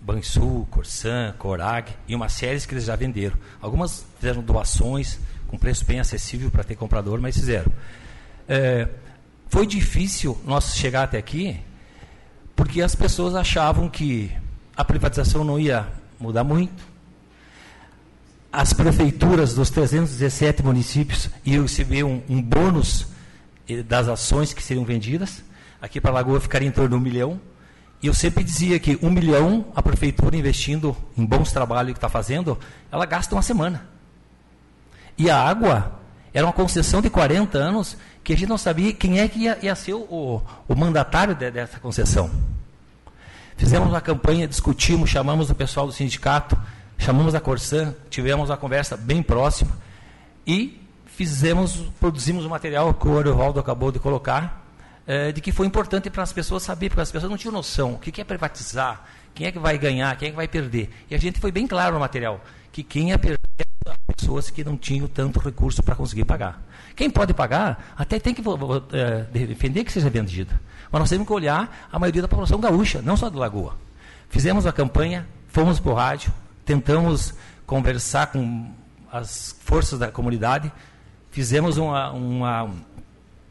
Bansul, 0.00 0.66
Corsan, 0.70 1.34
Corag 1.36 1.90
e 2.06 2.14
uma 2.14 2.28
série 2.28 2.60
que 2.60 2.72
eles 2.72 2.84
já 2.84 2.94
venderam. 2.94 3.36
Algumas 3.60 4.06
fizeram 4.20 4.42
doações 4.42 5.18
com 5.48 5.58
preço 5.58 5.84
bem 5.84 5.98
acessível 5.98 6.52
para 6.52 6.62
ter 6.62 6.76
comprador, 6.76 7.20
mas 7.20 7.36
fizeram. 7.36 7.72
É, 8.48 8.88
foi 9.48 9.66
difícil 9.66 10.40
nós 10.44 10.76
chegar 10.76 11.02
até 11.02 11.18
aqui 11.18 11.60
porque 12.56 12.82
as 12.82 12.94
pessoas 12.94 13.36
achavam 13.36 13.88
que 13.88 14.32
a 14.76 14.84
privatização 14.84 15.44
não 15.44 15.60
ia 15.60 15.86
mudar 16.18 16.42
muito. 16.42 16.82
As 18.50 18.72
prefeituras 18.72 19.54
dos 19.54 19.70
317 19.70 20.64
municípios 20.64 21.28
iam 21.44 21.62
receber 21.62 22.02
um, 22.02 22.22
um 22.28 22.42
bônus 22.42 23.06
eh, 23.68 23.82
das 23.82 24.08
ações 24.08 24.52
que 24.52 24.62
seriam 24.62 24.84
vendidas 24.84 25.44
aqui 25.80 26.00
para 26.00 26.10
a 26.10 26.14
Lagoa 26.14 26.40
ficaria 26.40 26.68
em 26.68 26.72
torno 26.72 26.90
de 26.90 26.94
um 26.96 27.00
milhão. 27.00 27.40
E 28.02 28.06
eu 28.08 28.14
sempre 28.14 28.44
dizia 28.44 28.78
que 28.78 28.98
um 29.02 29.10
milhão, 29.10 29.66
a 29.74 29.82
prefeitura 29.82 30.36
investindo 30.36 30.94
em 31.16 31.24
bons 31.24 31.50
trabalhos 31.50 31.92
que 31.92 31.98
está 31.98 32.08
fazendo, 32.08 32.58
ela 32.92 33.06
gasta 33.06 33.34
uma 33.34 33.42
semana. 33.42 33.88
E 35.16 35.30
a 35.30 35.40
água 35.40 35.98
era 36.34 36.46
uma 36.46 36.52
concessão 36.52 37.00
de 37.00 37.08
40 37.08 37.56
anos 37.56 37.96
que 38.26 38.32
a 38.32 38.36
gente 38.36 38.48
não 38.48 38.58
sabia 38.58 38.92
quem 38.92 39.20
é 39.20 39.28
que 39.28 39.38
ia, 39.38 39.56
ia 39.62 39.74
ser 39.76 39.94
o, 39.94 40.42
o 40.66 40.74
mandatário 40.74 41.32
de, 41.32 41.48
dessa 41.48 41.78
concessão. 41.78 42.28
Fizemos 43.56 43.88
uma 43.88 44.00
campanha, 44.00 44.48
discutimos, 44.48 45.08
chamamos 45.08 45.48
o 45.48 45.54
pessoal 45.54 45.86
do 45.86 45.92
sindicato, 45.92 46.58
chamamos 46.98 47.36
a 47.36 47.40
Corsan, 47.40 47.94
tivemos 48.10 48.50
uma 48.50 48.56
conversa 48.56 48.96
bem 48.96 49.22
próxima 49.22 49.70
e 50.44 50.82
fizemos, 51.06 51.76
produzimos 52.00 52.44
o 52.44 52.50
material 52.50 52.92
que 52.94 53.06
o 53.06 53.12
Orivaldo 53.12 53.60
acabou 53.60 53.92
de 53.92 54.00
colocar 54.00 54.66
é, 55.06 55.30
de 55.30 55.40
que 55.40 55.52
foi 55.52 55.68
importante 55.68 56.10
para 56.10 56.24
as 56.24 56.32
pessoas 56.32 56.64
saber, 56.64 56.88
porque 56.88 57.02
as 57.02 57.12
pessoas 57.12 57.30
não 57.30 57.38
tinham 57.38 57.52
noção 57.52 57.92
o 57.94 57.98
que 58.00 58.20
é 58.20 58.24
privatizar, 58.24 59.04
quem 59.36 59.46
é 59.46 59.52
que 59.52 59.58
vai 59.60 59.78
ganhar, 59.78 60.16
quem 60.16 60.28
é 60.28 60.30
que 60.32 60.36
vai 60.36 60.48
perder. 60.48 60.90
E 61.08 61.14
a 61.14 61.18
gente 61.18 61.38
foi 61.38 61.52
bem 61.52 61.64
claro 61.64 61.94
no 61.94 62.00
material, 62.00 62.44
que 62.72 62.82
quem 62.82 63.10
ia 63.10 63.18
pessoas 64.16 64.48
que 64.50 64.64
não 64.64 64.76
tinham 64.76 65.06
tanto 65.06 65.38
recurso 65.38 65.82
para 65.82 65.94
conseguir 65.94 66.24
pagar. 66.24 66.62
Quem 66.94 67.10
pode 67.10 67.34
pagar, 67.34 67.94
até 67.96 68.18
tem 68.18 68.32
que 68.32 68.42
é, 68.92 69.22
defender 69.46 69.84
que 69.84 69.92
seja 69.92 70.08
vendida. 70.08 70.58
Mas 70.90 71.00
nós 71.00 71.10
temos 71.10 71.26
que 71.26 71.32
olhar 71.32 71.88
a 71.92 71.98
maioria 71.98 72.22
da 72.22 72.28
população 72.28 72.58
gaúcha, 72.58 73.02
não 73.02 73.16
só 73.16 73.28
do 73.28 73.38
Lagoa. 73.38 73.76
Fizemos 74.30 74.66
a 74.66 74.72
campanha, 74.72 75.26
fomos 75.48 75.78
para 75.78 75.92
o 75.92 75.94
rádio, 75.94 76.32
tentamos 76.64 77.34
conversar 77.66 78.28
com 78.28 78.70
as 79.12 79.54
forças 79.60 79.98
da 79.98 80.10
comunidade, 80.10 80.72
fizemos 81.30 81.76
uma, 81.76 82.10
uma 82.12 82.70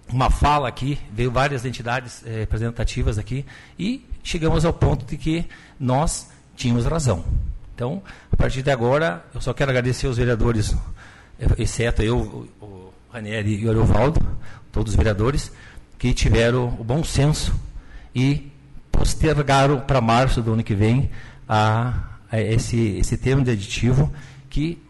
uma 0.08 0.30
fala 0.30 0.68
aqui, 0.68 1.00
veio 1.12 1.32
várias 1.32 1.66
entidades 1.66 2.24
eh, 2.26 2.40
representativas 2.40 3.18
aqui, 3.18 3.46
e 3.78 4.06
chegamos 4.24 4.64
ao 4.66 4.74
ponto 4.74 5.06
de 5.06 5.18
que 5.18 5.46
nós 5.80 6.30
tínhamos 6.56 6.86
razão. 6.86 7.26
Então, 7.76 8.02
a 8.32 8.38
partir 8.38 8.62
de 8.62 8.72
agora, 8.72 9.26
eu 9.34 9.42
só 9.42 9.54
quero 9.54 9.70
agradecer 9.70 10.08
aos 10.08 10.16
vereadores, 10.18 10.74
exceto 11.58 12.02
eu, 12.02 12.48
o 12.62 12.94
Ranieri 13.12 13.56
e 13.56 13.66
o 13.68 13.70
Ariovaldo, 13.70 14.26
todos 14.72 14.94
os 14.94 14.98
vereadores, 14.98 15.52
que 16.00 16.14
tiveram 16.14 16.70
o 16.80 16.84
bom 16.84 17.04
senso 17.04 17.54
e 18.16 18.50
postergaram 18.92 19.82
para 19.82 20.00
março 20.00 20.42
do 20.42 20.54
ano 20.54 20.64
que 20.64 20.74
vem 20.74 21.12
a, 21.48 21.94
a 22.32 22.40
esse, 22.40 22.98
esse 22.98 23.18
termo 23.18 23.44
de 23.44 23.52
aditivo 23.52 24.12
que, 24.50 24.82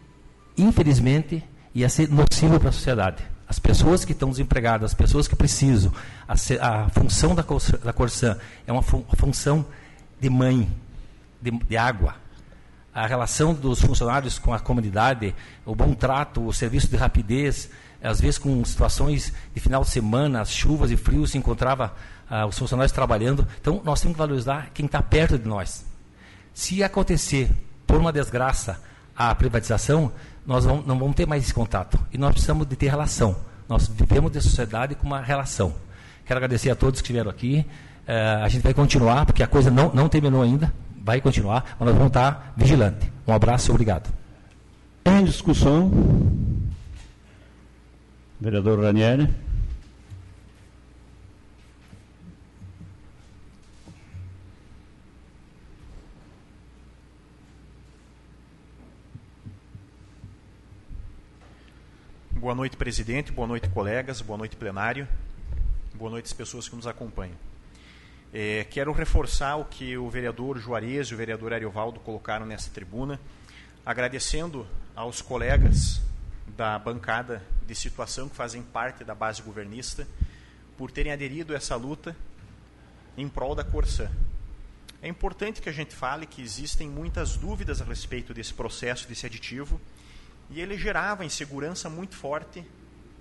infelizmente, 0.56 1.42
ia 1.74 1.88
ser 1.88 2.08
nocivo 2.08 2.60
para 2.60 2.68
a 2.68 2.72
sociedade. 2.72 3.22
As 3.48 3.58
pessoas 3.58 4.04
que 4.04 4.12
estão 4.12 4.30
desempregadas, 4.30 4.92
as 4.92 4.94
pessoas 4.94 5.28
que 5.28 5.36
precisam, 5.36 5.92
a, 6.26 6.34
a 6.34 6.88
função 6.88 7.34
da, 7.34 7.44
da 7.84 7.92
Corsan 7.92 8.36
é 8.66 8.72
uma, 8.72 8.82
fun, 8.82 9.04
função 9.16 9.66
de 10.20 10.30
mãe, 10.30 10.68
de, 11.40 11.50
de, 11.50 11.76
água. 11.76 12.14
A 12.96 13.06
relação 13.06 13.52
dos 13.52 13.78
funcionários 13.78 14.38
com 14.38 14.54
a 14.54 14.58
comunidade, 14.58 15.34
o 15.66 15.74
bom 15.74 15.92
trato, 15.92 16.46
o 16.46 16.50
serviço 16.50 16.88
de 16.88 16.96
rapidez, 16.96 17.68
às 18.02 18.22
vezes 18.22 18.38
com 18.38 18.64
situações 18.64 19.34
de 19.54 19.60
final 19.60 19.82
de 19.82 19.90
semana, 19.90 20.40
as 20.40 20.50
chuvas 20.50 20.90
e 20.90 20.96
frios, 20.96 21.32
se 21.32 21.36
encontrava 21.36 21.94
ah, 22.26 22.46
os 22.46 22.58
funcionários 22.58 22.92
trabalhando. 22.92 23.46
Então, 23.60 23.82
nós 23.84 24.00
temos 24.00 24.14
que 24.14 24.18
valorizar 24.18 24.70
quem 24.72 24.86
está 24.86 25.02
perto 25.02 25.38
de 25.38 25.46
nós. 25.46 25.84
Se 26.54 26.82
acontecer, 26.82 27.50
por 27.86 28.00
uma 28.00 28.10
desgraça, 28.10 28.80
a 29.14 29.34
privatização, 29.34 30.10
nós 30.46 30.64
vamos, 30.64 30.86
não 30.86 30.98
vamos 30.98 31.16
ter 31.16 31.26
mais 31.26 31.44
esse 31.44 31.52
contato. 31.52 31.98
E 32.10 32.16
nós 32.16 32.32
precisamos 32.32 32.66
de 32.66 32.76
ter 32.76 32.88
relação. 32.88 33.36
Nós 33.68 33.88
vivemos 33.88 34.32
de 34.32 34.40
sociedade 34.40 34.94
com 34.94 35.06
uma 35.06 35.20
relação. 35.20 35.74
Quero 36.24 36.38
agradecer 36.38 36.70
a 36.70 36.74
todos 36.74 37.02
que 37.02 37.04
estiveram 37.04 37.30
aqui. 37.30 37.66
Uh, 38.08 38.42
a 38.42 38.48
gente 38.48 38.62
vai 38.62 38.72
continuar, 38.72 39.26
porque 39.26 39.42
a 39.42 39.46
coisa 39.46 39.70
não, 39.70 39.92
não 39.92 40.08
terminou 40.08 40.40
ainda. 40.40 40.72
Vai 41.06 41.20
continuar, 41.20 41.76
mas 41.78 41.86
nós 41.86 41.94
vamos 41.94 42.08
estar 42.08 42.52
vigilantes. 42.56 43.08
Um 43.28 43.32
abraço 43.32 43.70
e 43.70 43.72
obrigado. 43.72 44.12
Em 45.04 45.24
discussão, 45.24 45.88
vereador 48.40 48.82
Ranieri. 48.82 49.32
Boa 62.32 62.52
noite, 62.52 62.76
presidente. 62.76 63.30
Boa 63.30 63.46
noite, 63.46 63.68
colegas. 63.68 64.20
Boa 64.20 64.36
noite, 64.36 64.56
plenário. 64.56 65.06
Boa 65.94 66.10
noite, 66.10 66.24
as 66.24 66.32
pessoas 66.32 66.68
que 66.68 66.74
nos 66.74 66.88
acompanham. 66.88 67.36
É, 68.38 68.64
quero 68.64 68.92
reforçar 68.92 69.56
o 69.56 69.64
que 69.64 69.96
o 69.96 70.10
vereador 70.10 70.58
Juarez 70.58 71.08
e 71.08 71.14
o 71.14 71.16
vereador 71.16 71.54
Ariovaldo 71.54 71.98
colocaram 72.00 72.44
nessa 72.44 72.68
tribuna, 72.68 73.18
agradecendo 73.82 74.66
aos 74.94 75.22
colegas 75.22 76.02
da 76.54 76.78
bancada 76.78 77.42
de 77.66 77.74
situação 77.74 78.28
que 78.28 78.36
fazem 78.36 78.62
parte 78.62 79.02
da 79.04 79.14
base 79.14 79.40
governista 79.40 80.06
por 80.76 80.90
terem 80.90 81.12
aderido 81.12 81.54
a 81.54 81.56
essa 81.56 81.76
luta 81.76 82.14
em 83.16 83.26
prol 83.26 83.54
da 83.54 83.64
Corsã. 83.64 84.10
É 85.00 85.08
importante 85.08 85.62
que 85.62 85.70
a 85.70 85.72
gente 85.72 85.94
fale 85.94 86.26
que 86.26 86.42
existem 86.42 86.90
muitas 86.90 87.38
dúvidas 87.38 87.80
a 87.80 87.86
respeito 87.86 88.34
desse 88.34 88.52
processo, 88.52 89.08
desse 89.08 89.24
aditivo, 89.24 89.80
e 90.50 90.60
ele 90.60 90.76
gerava 90.76 91.24
insegurança 91.24 91.88
muito 91.88 92.14
forte. 92.14 92.62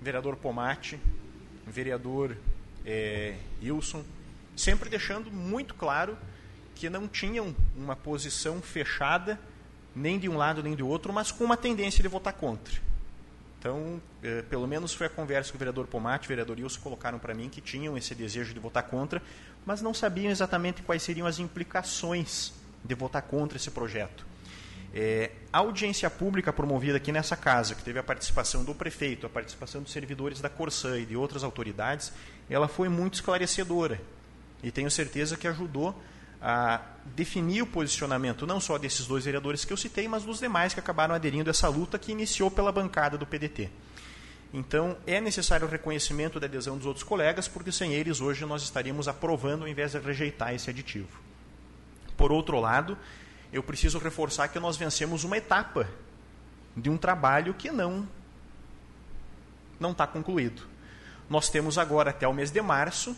Vereador 0.02 0.36
Pomate, 0.36 1.00
vereador 1.66 2.36
é, 2.86 3.38
Wilson, 3.64 4.04
sempre 4.56 4.90
deixando 4.90 5.32
muito 5.32 5.74
claro 5.74 6.18
que 6.76 6.90
não 6.90 7.08
tinham 7.08 7.56
uma 7.76 7.96
posição 7.96 8.62
fechada, 8.62 9.40
nem 9.96 10.20
de 10.20 10.28
um 10.28 10.38
lado 10.38 10.62
nem 10.62 10.76
do 10.76 10.88
outro, 10.88 11.14
mas 11.14 11.32
com 11.32 11.44
uma 11.44 11.56
tendência 11.56 12.02
de 12.02 12.08
votar 12.08 12.34
contra. 12.34 12.74
Então, 13.58 14.00
é, 14.22 14.44
pelo 14.44 14.68
menos 14.68 14.94
foi 14.94 15.08
a 15.08 15.10
conversa 15.10 15.50
que 15.50 15.56
o 15.56 15.60
vereador 15.60 15.88
Pomate 15.88 16.26
e 16.26 16.28
o 16.28 16.30
vereador 16.30 16.58
Wilson 16.60 16.82
colocaram 16.82 17.18
para 17.18 17.34
mim, 17.34 17.50
que 17.50 17.62
tinham 17.62 17.98
esse 17.98 18.14
desejo 18.14 18.54
de 18.54 18.60
votar 18.60 18.84
contra, 18.84 19.22
mas 19.66 19.82
não 19.82 19.94
sabiam 19.94 20.30
exatamente 20.30 20.84
quais 20.84 21.02
seriam 21.02 21.26
as 21.26 21.40
implicações 21.40 22.54
de 22.84 22.94
votar 22.94 23.24
contra 23.24 23.58
esse 23.58 23.72
projeto. 23.72 24.26
É, 24.94 25.32
a 25.52 25.58
audiência 25.58 26.10
pública 26.10 26.54
promovida 26.54 26.98
aqui 26.98 27.12
nessa 27.12 27.36
casa, 27.36 27.74
que 27.74 27.84
teve 27.84 27.98
a 27.98 28.04
participação 28.04 28.64
do 28.64 28.76
prefeito, 28.76 29.26
a 29.26 29.30
participação 29.30 29.82
dos 29.82 29.92
servidores 29.92 30.40
da 30.40 30.50
Corsã 30.50 31.00
e 31.00 31.06
de 31.06 31.18
outras 31.18 31.44
autoridades, 31.44 32.14
ela 32.50 32.68
foi 32.68 32.88
muito 32.88 33.16
esclarecedora. 33.16 34.00
E 34.64 34.72
tenho 34.72 34.90
certeza 34.90 35.38
que 35.38 35.48
ajudou 35.48 35.96
a 36.42 36.82
definir 37.16 37.62
o 37.62 37.68
posicionamento 37.68 38.46
não 38.46 38.60
só 38.60 38.78
desses 38.78 39.08
dois 39.08 39.26
vereadores 39.26 39.66
que 39.66 39.74
eu 39.74 39.78
citei, 39.78 40.08
mas 40.08 40.24
dos 40.24 40.40
demais 40.40 40.74
que 40.74 40.80
acabaram 40.80 41.16
aderindo 41.16 41.50
a 41.50 41.52
essa 41.52 41.68
luta 41.68 41.98
que 41.98 42.12
iniciou 42.12 42.52
pela 42.52 42.72
bancada 42.72 43.18
do 43.18 43.26
PDT. 43.26 43.70
Então, 44.54 44.98
é 45.06 45.20
necessário 45.20 45.68
o 45.68 45.70
reconhecimento 45.70 46.40
da 46.40 46.48
adesão 46.48 46.78
dos 46.78 46.86
outros 46.86 47.04
colegas, 47.04 47.48
porque 47.48 47.72
sem 47.72 47.94
eles 47.94 48.22
hoje 48.22 48.46
nós 48.46 48.64
estaríamos 48.64 49.08
aprovando 49.08 49.64
ao 49.64 49.68
invés 49.68 49.92
de 49.92 50.00
rejeitar 50.00 50.54
esse 50.54 50.70
aditivo. 50.70 51.20
Por 52.16 52.32
outro 52.32 52.60
lado, 52.60 52.98
eu 53.52 53.62
preciso 53.62 54.00
reforçar 54.00 54.48
que 54.48 54.60
nós 54.60 54.78
vencemos 54.78 55.24
uma 55.24 55.38
etapa 55.38 55.88
de 56.76 56.90
um 56.90 56.98
trabalho 56.98 57.54
que 57.54 57.72
não 57.72 58.08
não 59.80 59.92
está 59.92 60.08
concluído. 60.08 60.62
Nós 61.30 61.50
temos 61.50 61.78
agora 61.78 62.12
até 62.12 62.28
o 62.28 62.34
mês 62.34 62.50
de 62.50 62.62
março 62.62 63.16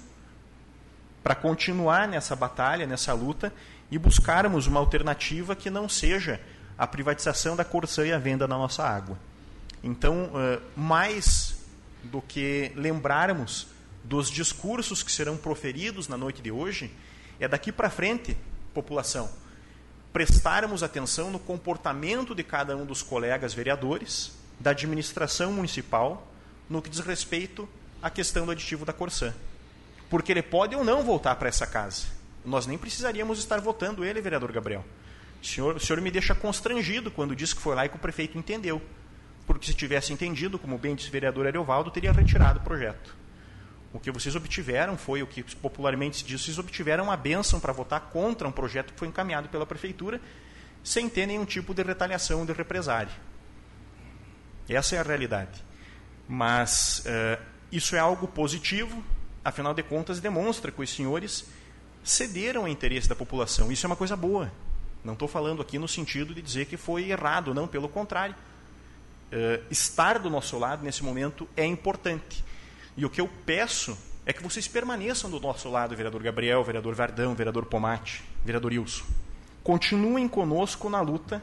para 1.27 1.36
continuar 1.36 2.07
nessa 2.07 2.38
batalha, 2.38 2.88
nessa 2.88 3.12
luta 3.12 3.51
e 3.91 3.98
buscarmos 3.98 4.65
uma 4.65 4.79
alternativa 4.79 5.57
que 5.57 5.69
não 5.69 5.89
seja 5.89 6.39
a 6.77 6.88
privatização 6.88 7.53
da 7.53 7.65
Corsã 7.65 8.07
e 8.07 8.13
a 8.13 8.17
venda 8.17 8.48
da 8.48 8.57
nossa 8.57 8.81
água. 8.81 9.19
Então, 9.84 10.31
mais 10.74 11.57
do 12.01 12.22
que 12.22 12.72
lembrarmos 12.77 13.67
dos 14.05 14.29
discursos 14.31 15.03
que 15.03 15.12
serão 15.12 15.36
proferidos 15.36 16.07
na 16.07 16.15
noite 16.15 16.41
de 16.41 16.50
hoje, 16.50 16.96
é 17.41 17.46
daqui 17.46 17.74
para 17.74 17.89
frente, 17.89 18.38
população, 18.74 19.29
prestarmos 20.13 20.81
atenção 20.81 21.29
no 21.29 21.39
comportamento 21.39 22.34
de 22.34 22.41
cada 22.41 22.74
um 22.77 22.86
dos 22.86 23.03
colegas 23.03 23.53
vereadores, 23.53 24.31
da 24.57 24.69
administração 24.69 25.51
municipal, 25.51 26.25
no 26.69 26.81
que 26.81 26.89
diz 26.89 27.01
respeito 27.01 27.67
à 28.01 28.10
questão 28.10 28.46
do 28.46 28.53
aditivo 28.53 28.86
da 28.86 28.93
Corsã. 28.93 29.34
Porque 30.10 30.32
ele 30.32 30.42
pode 30.42 30.76
ou 30.76 30.84
não 30.84 31.04
voltar 31.04 31.36
para 31.36 31.50
essa 31.50 31.68
casa. 31.68 32.06
Nós 32.46 32.66
nem 32.66 32.78
precisaríamos 32.78 33.40
estar 33.40 33.60
votando 33.60 34.06
ele, 34.06 34.22
vereador 34.22 34.52
Gabriel. 34.52 34.86
O 35.42 35.46
senhor, 35.46 35.76
o 35.76 35.80
senhor 35.80 36.02
me 36.02 36.10
deixa 36.10 36.34
constrangido 36.34 37.12
quando 37.12 37.36
diz 37.36 37.54
que 37.54 37.62
foi 37.62 37.76
lá 37.76 37.86
e 37.86 37.90
que 37.90 37.96
o 37.96 38.00
prefeito 38.00 38.38
entendeu. 38.38 38.82
Porque 39.46 39.66
se 39.66 39.74
tivesse 39.74 40.12
entendido, 40.12 40.58
como 40.58 40.78
bem 40.78 40.96
disse 40.96 41.10
o 41.10 41.12
vereador 41.12 41.48
Ariovaldo, 41.48 41.92
teria 41.92 42.12
retirado 42.12 42.60
o 42.60 42.64
projeto. 42.64 43.16
O 43.94 44.00
que 44.00 44.12
vocês 44.12 44.36
obtiveram 44.36 44.98
foi 44.98 45.24
o 45.24 45.28
que 45.28 45.44
popularmente 45.56 46.18
se 46.18 46.24
diz, 46.26 46.42
vocês 46.42 46.60
obtiveram 46.60 47.10
a 47.10 47.16
benção 47.16 47.60
para 47.60 47.72
votar 47.72 48.02
contra 48.12 48.48
um 48.48 48.52
projeto 48.52 48.94
que 48.94 49.00
foi 49.00 49.08
encaminhado 49.08 49.48
pela 49.48 49.66
prefeitura, 49.66 50.20
sem 50.84 51.10
ter 51.10 51.26
nenhum 51.26 51.46
tipo 51.46 51.74
de 51.74 51.82
retaliação 51.82 52.46
de 52.46 52.52
represária. 52.52 53.12
Essa 54.68 54.98
é 54.98 55.00
a 55.00 55.04
realidade. 55.04 55.64
Mas 56.28 57.00
uh, 57.06 57.42
isso 57.72 57.96
é 57.96 58.00
algo 58.00 58.28
positivo, 58.28 59.02
afinal 59.44 59.74
de 59.74 59.84
contas, 59.84 60.20
demonstra 60.20 60.72
que 60.72 60.82
os 60.82 60.89
senhores 60.89 61.46
cederam 62.03 62.63
ao 62.63 62.67
interesse 62.67 63.08
da 63.08 63.15
população. 63.15 63.72
Isso 63.72 63.86
é 63.86 63.88
uma 63.88 63.96
coisa 63.96 64.15
boa. 64.15 64.51
Não 65.03 65.13
estou 65.13 65.27
falando 65.27 65.62
aqui 65.62 65.77
no 65.77 65.88
sentido 65.88 66.34
de 66.34 66.41
dizer 66.41 66.65
que 66.65 66.77
foi 66.77 67.10
errado, 67.10 67.53
não, 67.53 67.67
pelo 67.67 67.88
contrário. 67.88 68.36
Uh, 69.32 69.63
estar 69.70 70.20
do 70.20 70.29
nosso 70.29 70.58
lado 70.58 70.84
nesse 70.84 71.03
momento 71.03 71.48
é 71.56 71.65
importante. 71.65 72.44
E 72.96 73.06
o 73.06 73.10
que 73.10 73.22
eu 73.22 73.29
peço 73.46 73.98
é 74.25 74.34
que 74.34 74.44
vocês 74.44 74.67
permaneçam 74.67 75.29
do 75.29 75.39
nosso 75.39 75.70
lado, 75.70 75.96
vereador 75.96 76.22
Gabriel, 76.22 76.63
vereador 76.63 76.94
Verdão, 76.94 77.34
vereador 77.34 77.65
Pomate, 77.65 78.24
vereador 78.44 78.72
Wilson. 78.74 79.06
Continuem 79.63 80.27
conosco 80.27 80.89
na 80.89 81.00
luta 81.01 81.41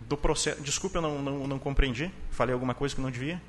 do 0.00 0.16
processo. 0.16 0.60
Desculpe, 0.60 0.96
eu 0.96 1.02
não, 1.02 1.22
não, 1.22 1.46
não 1.46 1.58
compreendi. 1.58 2.12
Falei 2.30 2.52
alguma 2.52 2.74
coisa 2.74 2.94
que 2.94 3.00
não 3.00 3.10
devia? 3.10 3.40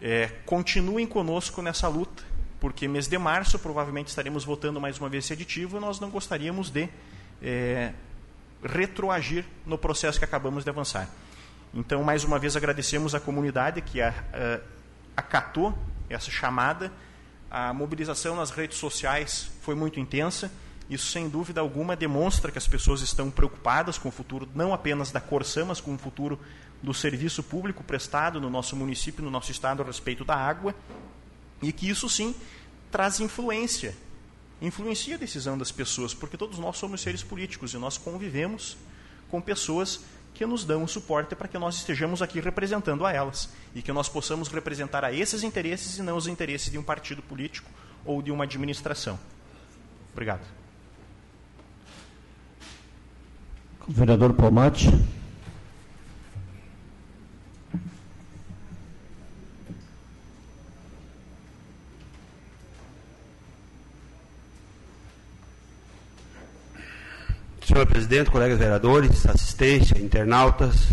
É, 0.00 0.28
continuem 0.44 1.06
conosco 1.06 1.62
nessa 1.62 1.88
luta, 1.88 2.22
porque 2.60 2.86
mês 2.86 3.06
de 3.08 3.16
março 3.16 3.58
provavelmente 3.58 4.08
estaremos 4.08 4.44
votando 4.44 4.80
mais 4.80 4.98
uma 4.98 5.08
vez 5.08 5.24
esse 5.24 5.32
aditivo 5.32 5.76
e 5.76 5.80
nós 5.80 5.98
não 6.00 6.10
gostaríamos 6.10 6.70
de 6.70 6.88
é, 7.42 7.92
retroagir 8.62 9.44
no 9.64 9.78
processo 9.78 10.18
que 10.18 10.24
acabamos 10.24 10.64
de 10.64 10.70
avançar. 10.70 11.08
Então, 11.72 12.02
mais 12.02 12.24
uma 12.24 12.38
vez, 12.38 12.56
agradecemos 12.56 13.14
à 13.14 13.20
comunidade 13.20 13.80
que 13.82 14.00
a, 14.00 14.08
a, 14.32 14.60
acatou 15.16 15.76
essa 16.08 16.30
chamada. 16.30 16.92
A 17.50 17.72
mobilização 17.72 18.36
nas 18.36 18.50
redes 18.50 18.78
sociais 18.78 19.50
foi 19.62 19.74
muito 19.74 20.00
intensa. 20.00 20.50
Isso, 20.88 21.10
sem 21.10 21.28
dúvida 21.28 21.60
alguma, 21.60 21.96
demonstra 21.96 22.52
que 22.52 22.58
as 22.58 22.68
pessoas 22.68 23.00
estão 23.00 23.30
preocupadas 23.30 23.98
com 23.98 24.08
o 24.08 24.12
futuro 24.12 24.48
não 24.54 24.72
apenas 24.72 25.10
da 25.10 25.20
Corsã, 25.20 25.64
mas 25.64 25.80
com 25.80 25.94
o 25.94 25.98
futuro 25.98 26.38
do 26.82 26.92
serviço 26.94 27.42
público 27.42 27.82
prestado 27.82 28.40
no 28.40 28.50
nosso 28.50 28.76
município, 28.76 29.24
no 29.24 29.30
nosso 29.30 29.50
estado 29.50 29.82
a 29.82 29.84
respeito 29.84 30.24
da 30.24 30.36
água, 30.36 30.74
e 31.62 31.72
que 31.72 31.88
isso 31.88 32.08
sim 32.08 32.34
traz 32.90 33.20
influência, 33.20 33.94
influencia 34.60 35.16
a 35.16 35.18
decisão 35.18 35.56
das 35.56 35.72
pessoas, 35.72 36.14
porque 36.14 36.36
todos 36.36 36.58
nós 36.58 36.76
somos 36.76 37.00
seres 37.00 37.22
políticos 37.22 37.74
e 37.74 37.78
nós 37.78 37.98
convivemos 37.98 38.76
com 39.28 39.40
pessoas 39.40 40.00
que 40.36 40.44
nos 40.44 40.64
dão 40.64 40.84
o 40.84 40.88
suporte 40.88 41.34
para 41.34 41.48
que 41.48 41.58
nós 41.58 41.76
estejamos 41.76 42.20
aqui 42.20 42.40
representando 42.40 43.06
a 43.06 43.12
elas 43.12 43.48
e 43.74 43.80
que 43.80 43.90
nós 43.90 44.08
possamos 44.08 44.48
representar 44.48 45.02
a 45.02 45.12
esses 45.12 45.42
interesses 45.42 45.96
e 45.96 46.02
não 46.02 46.16
os 46.16 46.26
interesses 46.26 46.70
de 46.70 46.76
um 46.76 46.82
partido 46.82 47.22
político 47.22 47.70
ou 48.04 48.20
de 48.20 48.30
uma 48.30 48.44
administração. 48.44 49.18
Obrigado. 50.12 50.42
Vereador 53.88 54.34
Pomate. 54.34 54.88
Senhor 67.76 67.86
presidente, 67.88 68.30
colegas 68.30 68.58
vereadores, 68.58 69.26
assistência, 69.26 69.98
internautas, 69.98 70.88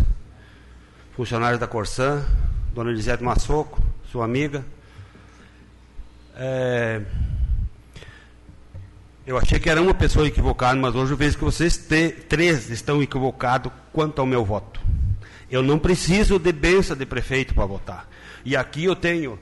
funcionários 1.15 1.57
da 1.57 1.65
Corsã, 1.65 2.25
dona 2.73 2.91
Elisete 2.91 3.23
Massoco, 3.23 3.81
sua 4.11 4.25
amiga. 4.25 4.65
É, 6.35 7.01
eu 9.25 9.37
achei 9.37 9.61
que 9.61 9.69
era 9.69 9.81
uma 9.81 9.93
pessoa 9.93 10.27
equivocada, 10.27 10.77
mas 10.77 10.93
hoje 10.93 11.13
eu 11.13 11.17
vejo 11.17 11.37
que 11.37 11.45
vocês 11.45 11.87
três 12.27 12.69
estão 12.69 13.01
equivocados 13.01 13.71
quanto 13.93 14.19
ao 14.19 14.27
meu 14.27 14.43
voto. 14.43 14.81
Eu 15.49 15.63
não 15.63 15.79
preciso 15.79 16.37
de 16.37 16.51
benção 16.51 16.97
de 16.97 17.05
prefeito 17.05 17.53
para 17.53 17.65
votar. 17.65 18.09
E 18.43 18.57
aqui 18.57 18.83
eu 18.83 18.95
tenho 18.97 19.39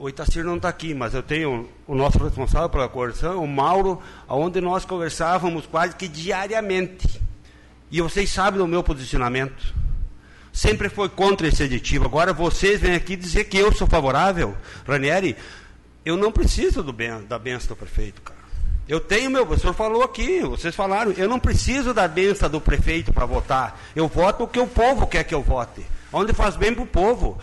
o 0.00 0.08
Itacir 0.08 0.44
não 0.44 0.56
está 0.56 0.68
aqui, 0.68 0.94
mas 0.94 1.14
eu 1.14 1.22
tenho 1.22 1.68
o 1.86 1.94
nosso 1.94 2.18
responsável 2.18 2.68
pela 2.68 2.88
coerção, 2.88 3.42
o 3.42 3.48
Mauro, 3.48 4.00
onde 4.28 4.60
nós 4.60 4.84
conversávamos 4.84 5.66
quase 5.66 5.96
que 5.96 6.08
diariamente. 6.08 7.20
E 7.90 8.00
vocês 8.00 8.30
sabem 8.30 8.58
do 8.58 8.66
meu 8.66 8.82
posicionamento. 8.82 9.74
Sempre 10.52 10.88
foi 10.88 11.08
contra 11.08 11.46
esse 11.46 11.62
aditivo. 11.62 12.04
Agora 12.04 12.32
vocês 12.32 12.80
vêm 12.80 12.94
aqui 12.94 13.16
dizer 13.16 13.44
que 13.44 13.56
eu 13.56 13.72
sou 13.72 13.86
favorável. 13.86 14.56
Ranieri, 14.86 15.36
eu 16.04 16.16
não 16.16 16.32
preciso 16.32 16.82
do 16.82 16.92
ben, 16.92 17.24
da 17.28 17.38
benção 17.38 17.68
do 17.68 17.76
prefeito, 17.76 18.20
cara. 18.22 18.38
Eu 18.88 19.00
tenho 19.00 19.30
meu, 19.30 19.46
o 19.46 19.58
senhor 19.58 19.74
falou 19.74 20.02
aqui, 20.02 20.40
vocês 20.40 20.74
falaram, 20.74 21.12
eu 21.12 21.28
não 21.28 21.38
preciso 21.38 21.92
da 21.92 22.08
benção 22.08 22.48
do 22.48 22.58
prefeito 22.58 23.12
para 23.12 23.26
votar. 23.26 23.78
Eu 23.94 24.08
voto 24.08 24.44
o 24.44 24.48
que 24.48 24.58
o 24.58 24.66
povo 24.66 25.06
quer 25.06 25.24
que 25.24 25.34
eu 25.34 25.42
vote. 25.42 25.84
Onde 26.10 26.32
faz 26.32 26.56
bem 26.56 26.72
para 26.72 26.84
o 26.84 26.86
povo. 26.86 27.38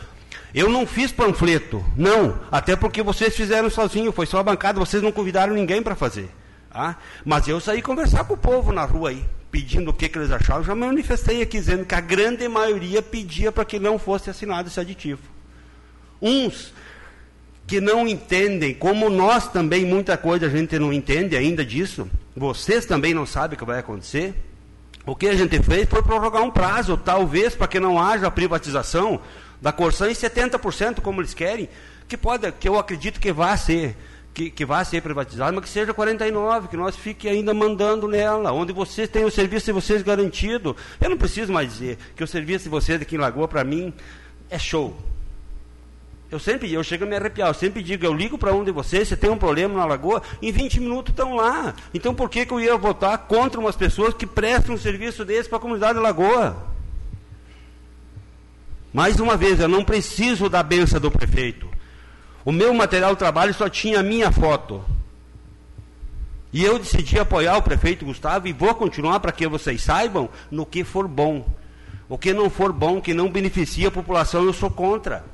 Eu 0.55 0.69
não 0.69 0.87
fiz 0.87 1.11
panfleto, 1.11 1.83
não, 1.97 2.39
até 2.49 2.77
porque 2.77 3.03
vocês 3.03 3.35
fizeram 3.35 3.69
sozinho, 3.69 4.13
foi 4.13 4.25
só 4.25 4.39
a 4.39 4.43
bancada, 4.43 4.79
vocês 4.79 5.03
não 5.03 5.11
convidaram 5.11 5.53
ninguém 5.53 5.83
para 5.83 5.95
fazer. 5.95 6.29
Tá? 6.69 6.97
Mas 7.25 7.45
eu 7.49 7.59
saí 7.59 7.81
conversar 7.81 8.23
com 8.23 8.35
o 8.35 8.37
povo 8.37 8.71
na 8.71 8.85
rua 8.85 9.09
aí, 9.09 9.25
pedindo 9.51 9.91
o 9.91 9.93
que, 9.93 10.07
que 10.07 10.17
eles 10.17 10.31
achavam, 10.31 10.63
já 10.63 10.73
manifestei 10.73 11.41
aqui 11.41 11.59
dizendo 11.59 11.85
que 11.85 11.93
a 11.93 11.99
grande 11.99 12.47
maioria 12.47 13.01
pedia 13.01 13.51
para 13.51 13.65
que 13.65 13.77
não 13.77 13.99
fosse 13.99 14.29
assinado 14.29 14.69
esse 14.69 14.79
aditivo. 14.79 15.23
Uns 16.21 16.73
que 17.67 17.81
não 17.81 18.07
entendem, 18.07 18.73
como 18.73 19.09
nós 19.09 19.49
também, 19.49 19.83
muita 19.83 20.15
coisa 20.15 20.45
a 20.45 20.49
gente 20.49 20.79
não 20.79 20.93
entende 20.93 21.35
ainda 21.35 21.65
disso, 21.65 22.07
vocês 22.33 22.85
também 22.85 23.13
não 23.13 23.25
sabem 23.25 23.57
o 23.57 23.59
que 23.59 23.65
vai 23.65 23.79
acontecer. 23.79 24.33
O 25.05 25.15
que 25.15 25.27
a 25.27 25.35
gente 25.35 25.61
fez 25.61 25.87
foi 25.87 26.01
prorrogar 26.01 26.41
um 26.41 26.49
prazo, 26.49 26.97
talvez 26.97 27.53
para 27.53 27.67
que 27.67 27.79
não 27.79 27.99
haja 27.99 28.31
privatização, 28.31 29.21
da 29.61 29.71
Corsã 29.71 30.09
em 30.09 30.13
70%, 30.13 31.01
como 31.01 31.21
eles 31.21 31.33
querem, 31.33 31.69
que 32.07 32.17
pode, 32.17 32.51
que 32.53 32.67
eu 32.67 32.77
acredito 32.77 33.19
que 33.19 33.31
vai 33.31 33.57
ser, 33.57 33.95
que, 34.33 34.49
que 34.49 34.65
vai 34.65 34.83
ser 34.85 35.01
privatizado, 35.01 35.53
mas 35.53 35.63
que 35.63 35.69
seja 35.69 35.93
49, 35.93 36.67
que 36.67 36.77
nós 36.77 36.95
fique 36.95 37.27
ainda 37.27 37.53
mandando 37.53 38.07
nela, 38.07 38.51
onde 38.51 38.73
vocês 38.73 39.09
têm 39.09 39.25
o 39.25 39.31
serviço 39.31 39.67
de 39.67 39.71
vocês 39.71 40.01
garantido. 40.01 40.75
Eu 41.01 41.09
não 41.09 41.17
preciso 41.17 41.51
mais 41.51 41.71
dizer 41.71 41.97
que 42.15 42.23
o 42.23 42.27
serviço 42.27 42.65
de 42.65 42.69
vocês 42.69 43.01
aqui 43.01 43.15
em 43.15 43.19
Lagoa, 43.19 43.47
para 43.47 43.63
mim, 43.63 43.93
é 44.49 44.59
show. 44.59 44.95
Eu 46.31 46.39
sempre 46.39 46.73
eu 46.73 46.83
chego 46.83 47.05
a 47.05 47.07
me 47.07 47.15
arrepiar, 47.15 47.47
eu 47.47 47.53
sempre 47.53 47.83
digo, 47.83 48.05
eu 48.05 48.13
ligo 48.13 48.37
para 48.37 48.53
um 48.53 48.63
de 48.63 48.71
vocês, 48.71 49.07
você 49.07 49.15
tem 49.15 49.29
um 49.29 49.37
problema 49.37 49.75
na 49.75 49.85
lagoa, 49.85 50.21
em 50.41 50.51
20 50.51 50.79
minutos 50.81 51.11
estão 51.11 51.35
lá. 51.35 51.73
Então 51.93 52.13
por 52.13 52.29
que, 52.29 52.45
que 52.45 52.51
eu 52.51 52.59
ia 52.59 52.75
votar 52.75 53.17
contra 53.19 53.59
umas 53.59 53.75
pessoas 53.75 54.13
que 54.13 54.25
prestam 54.25 54.75
um 54.75 54.77
serviço 54.77 55.23
desse 55.23 55.47
para 55.47 55.59
a 55.59 55.61
comunidade 55.61 55.93
da 55.93 56.01
lagoa? 56.01 56.74
Mais 58.95 59.19
uma 59.19 59.36
vez, 59.36 59.60
eu 59.60 59.67
não 59.67 59.84
preciso 59.84 60.47
da 60.47 60.63
benção 60.63 61.01
do 61.01 61.12
prefeito. 61.12 61.67
O 62.45 62.51
meu 62.53 62.73
material 62.73 63.12
de 63.12 63.19
trabalho 63.19 63.53
só 63.53 63.67
tinha 63.67 63.99
a 63.99 64.03
minha 64.03 64.31
foto. 64.31 64.81
E 66.53 66.63
eu 66.63 66.79
decidi 66.79 67.19
apoiar 67.19 67.58
o 67.58 67.62
prefeito 67.62 68.05
Gustavo 68.05 68.47
e 68.47 68.53
vou 68.53 68.73
continuar 68.73 69.19
para 69.19 69.34
que 69.34 69.45
vocês 69.49 69.84
saibam 69.84 70.29
no 70.49 70.65
que 70.65 70.86
for 70.86 71.10
bom. 71.10 71.45
O 72.08 72.17
que 72.17 72.31
não 72.31 72.49
for 72.49 72.71
bom, 72.71 73.01
que 73.01 73.13
não 73.13 73.29
beneficia 73.29 73.89
a 73.89 73.91
população, 73.91 74.45
eu 74.45 74.53
sou 74.53 74.71
contra. 74.71 75.25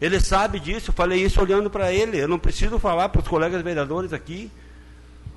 Ele 0.00 0.18
sabe 0.18 0.58
disso, 0.58 0.88
eu 0.88 0.94
falei 0.94 1.22
isso 1.22 1.38
olhando 1.38 1.68
para 1.68 1.92
ele. 1.92 2.18
Eu 2.18 2.28
não 2.28 2.38
preciso 2.38 2.78
falar 2.78 3.10
para 3.10 3.20
os 3.20 3.28
colegas 3.28 3.60
vereadores 3.60 4.14
aqui. 4.14 4.50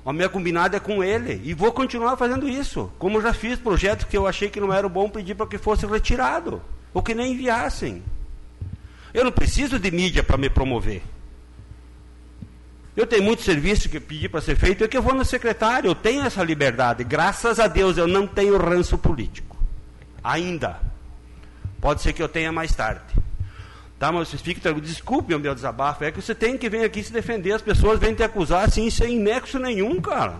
A 0.02 0.14
minha 0.14 0.30
combinada 0.30 0.78
é 0.78 0.80
com 0.80 1.04
ele. 1.04 1.42
E 1.44 1.52
vou 1.52 1.70
continuar 1.72 2.16
fazendo 2.16 2.48
isso. 2.48 2.90
Como 2.98 3.20
já 3.20 3.34
fiz 3.34 3.58
projetos 3.58 4.06
que 4.06 4.16
eu 4.16 4.26
achei 4.26 4.48
que 4.48 4.60
não 4.60 4.72
eram 4.72 4.88
bom, 4.88 5.10
pedir 5.10 5.34
para 5.34 5.46
que 5.46 5.58
fosse 5.58 5.84
retirado. 5.84 6.62
Ou 6.92 7.02
que 7.02 7.14
nem 7.14 7.32
enviassem. 7.32 8.02
Eu 9.12 9.24
não 9.24 9.32
preciso 9.32 9.78
de 9.78 9.90
mídia 9.90 10.22
para 10.22 10.36
me 10.36 10.48
promover. 10.48 11.02
Eu 12.96 13.06
tenho 13.06 13.22
muito 13.22 13.42
serviço 13.42 13.88
que 13.88 14.00
pedi 14.00 14.28
para 14.28 14.40
ser 14.40 14.56
feito, 14.56 14.84
é 14.84 14.88
que 14.88 14.96
eu 14.96 15.02
vou 15.02 15.14
no 15.14 15.24
secretário, 15.24 15.88
eu 15.88 15.94
tenho 15.94 16.22
essa 16.22 16.42
liberdade. 16.42 17.04
Graças 17.04 17.60
a 17.60 17.66
Deus 17.66 17.96
eu 17.96 18.06
não 18.06 18.26
tenho 18.26 18.58
ranço 18.58 18.98
político. 18.98 19.56
Ainda. 20.22 20.80
Pode 21.80 22.02
ser 22.02 22.12
que 22.12 22.22
eu 22.22 22.28
tenha 22.28 22.52
mais 22.52 22.74
tarde. 22.74 23.14
Tá, 23.98 24.10
mas 24.10 24.28
vocês 24.28 24.42
ficam. 24.42 24.72
Desculpe 24.80 25.34
o 25.34 25.38
meu 25.38 25.54
desabafo. 25.54 26.04
É 26.04 26.10
que 26.10 26.20
você 26.20 26.34
tem 26.34 26.56
que 26.56 26.68
vir 26.68 26.84
aqui 26.84 27.02
se 27.02 27.12
defender. 27.12 27.52
As 27.52 27.62
pessoas 27.62 28.00
vêm 28.00 28.14
te 28.14 28.22
acusar 28.22 28.64
assim, 28.64 28.88
sem 28.90 29.18
nexo 29.18 29.58
nenhum, 29.58 30.00
cara. 30.00 30.36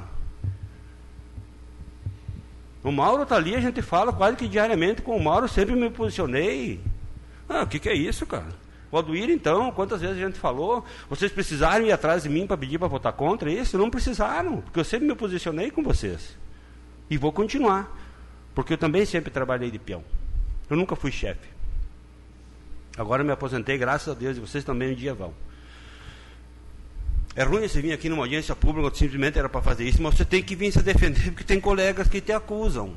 O 2.83 2.91
Mauro 2.91 3.23
está 3.23 3.37
ali, 3.37 3.55
a 3.55 3.61
gente 3.61 3.83
fala 3.83 4.13
quase 4.13 4.37
que 4.37 4.49
diariamente 4.49 5.03
com 5.03 5.17
o 5.17 5.23
Mauro, 5.23 5.47
sempre 5.49 5.75
me 5.75 5.91
posicionei. 5.91 6.81
Ah, 7.49 7.63
o 7.63 7.67
que, 7.67 7.79
que 7.79 7.89
é 7.89 7.95
isso, 7.95 8.25
cara? 8.25 8.49
O 8.91 8.97
Alduir, 8.97 9.31
então, 9.31 9.71
quantas 9.71 10.01
vezes 10.01 10.17
a 10.17 10.27
gente 10.27 10.39
falou, 10.39 10.85
vocês 11.09 11.31
precisaram 11.31 11.85
ir 11.85 11.93
atrás 11.93 12.25
de 12.25 12.29
mim 12.29 12.47
para 12.47 12.57
pedir 12.57 12.79
para 12.79 12.89
votar 12.89 13.13
contra 13.13 13.51
isso? 13.51 13.79
Não 13.79 13.91
precisaram, 13.91 14.63
porque 14.63 14.81
eu 14.81 14.85
sempre 14.85 15.07
me 15.07 15.15
posicionei 15.15 15.71
com 15.71 15.83
vocês. 15.83 16.37
E 17.09 17.17
vou 17.17 17.33
continuar, 17.33 17.89
porque 18.55 18.73
eu 18.73 18.79
também 18.79 19.05
sempre 19.05 19.31
trabalhei 19.31 19.71
de 19.71 19.79
peão. 19.79 20.03
Eu 20.69 20.77
nunca 20.77 20.97
fui 20.97 21.13
chefe. 21.13 21.49
Agora 22.97 23.23
me 23.23 23.31
aposentei, 23.31 23.79
graças 23.79 24.09
a 24.09 24.15
Deus, 24.15 24.37
e 24.37 24.41
vocês 24.41 24.65
também 24.65 24.93
um 24.93 24.95
dia 24.95 25.15
vão. 25.15 25.33
É 27.41 27.43
ruim 27.43 27.67
você 27.67 27.81
vir 27.81 27.95
aqui 27.95 28.11
numa 28.11 28.25
audiência 28.25 28.55
pública, 28.55 28.95
simplesmente 28.95 29.39
era 29.39 29.49
para 29.49 29.63
fazer 29.63 29.89
isso, 29.89 30.03
mas 30.03 30.15
você 30.15 30.27
tem 30.27 30.43
que 30.43 30.55
vir 30.55 30.71
se 30.71 30.83
defender, 30.83 31.31
porque 31.33 31.43
tem 31.43 31.59
colegas 31.59 32.07
que 32.07 32.21
te 32.21 32.33
acusam. 32.33 32.95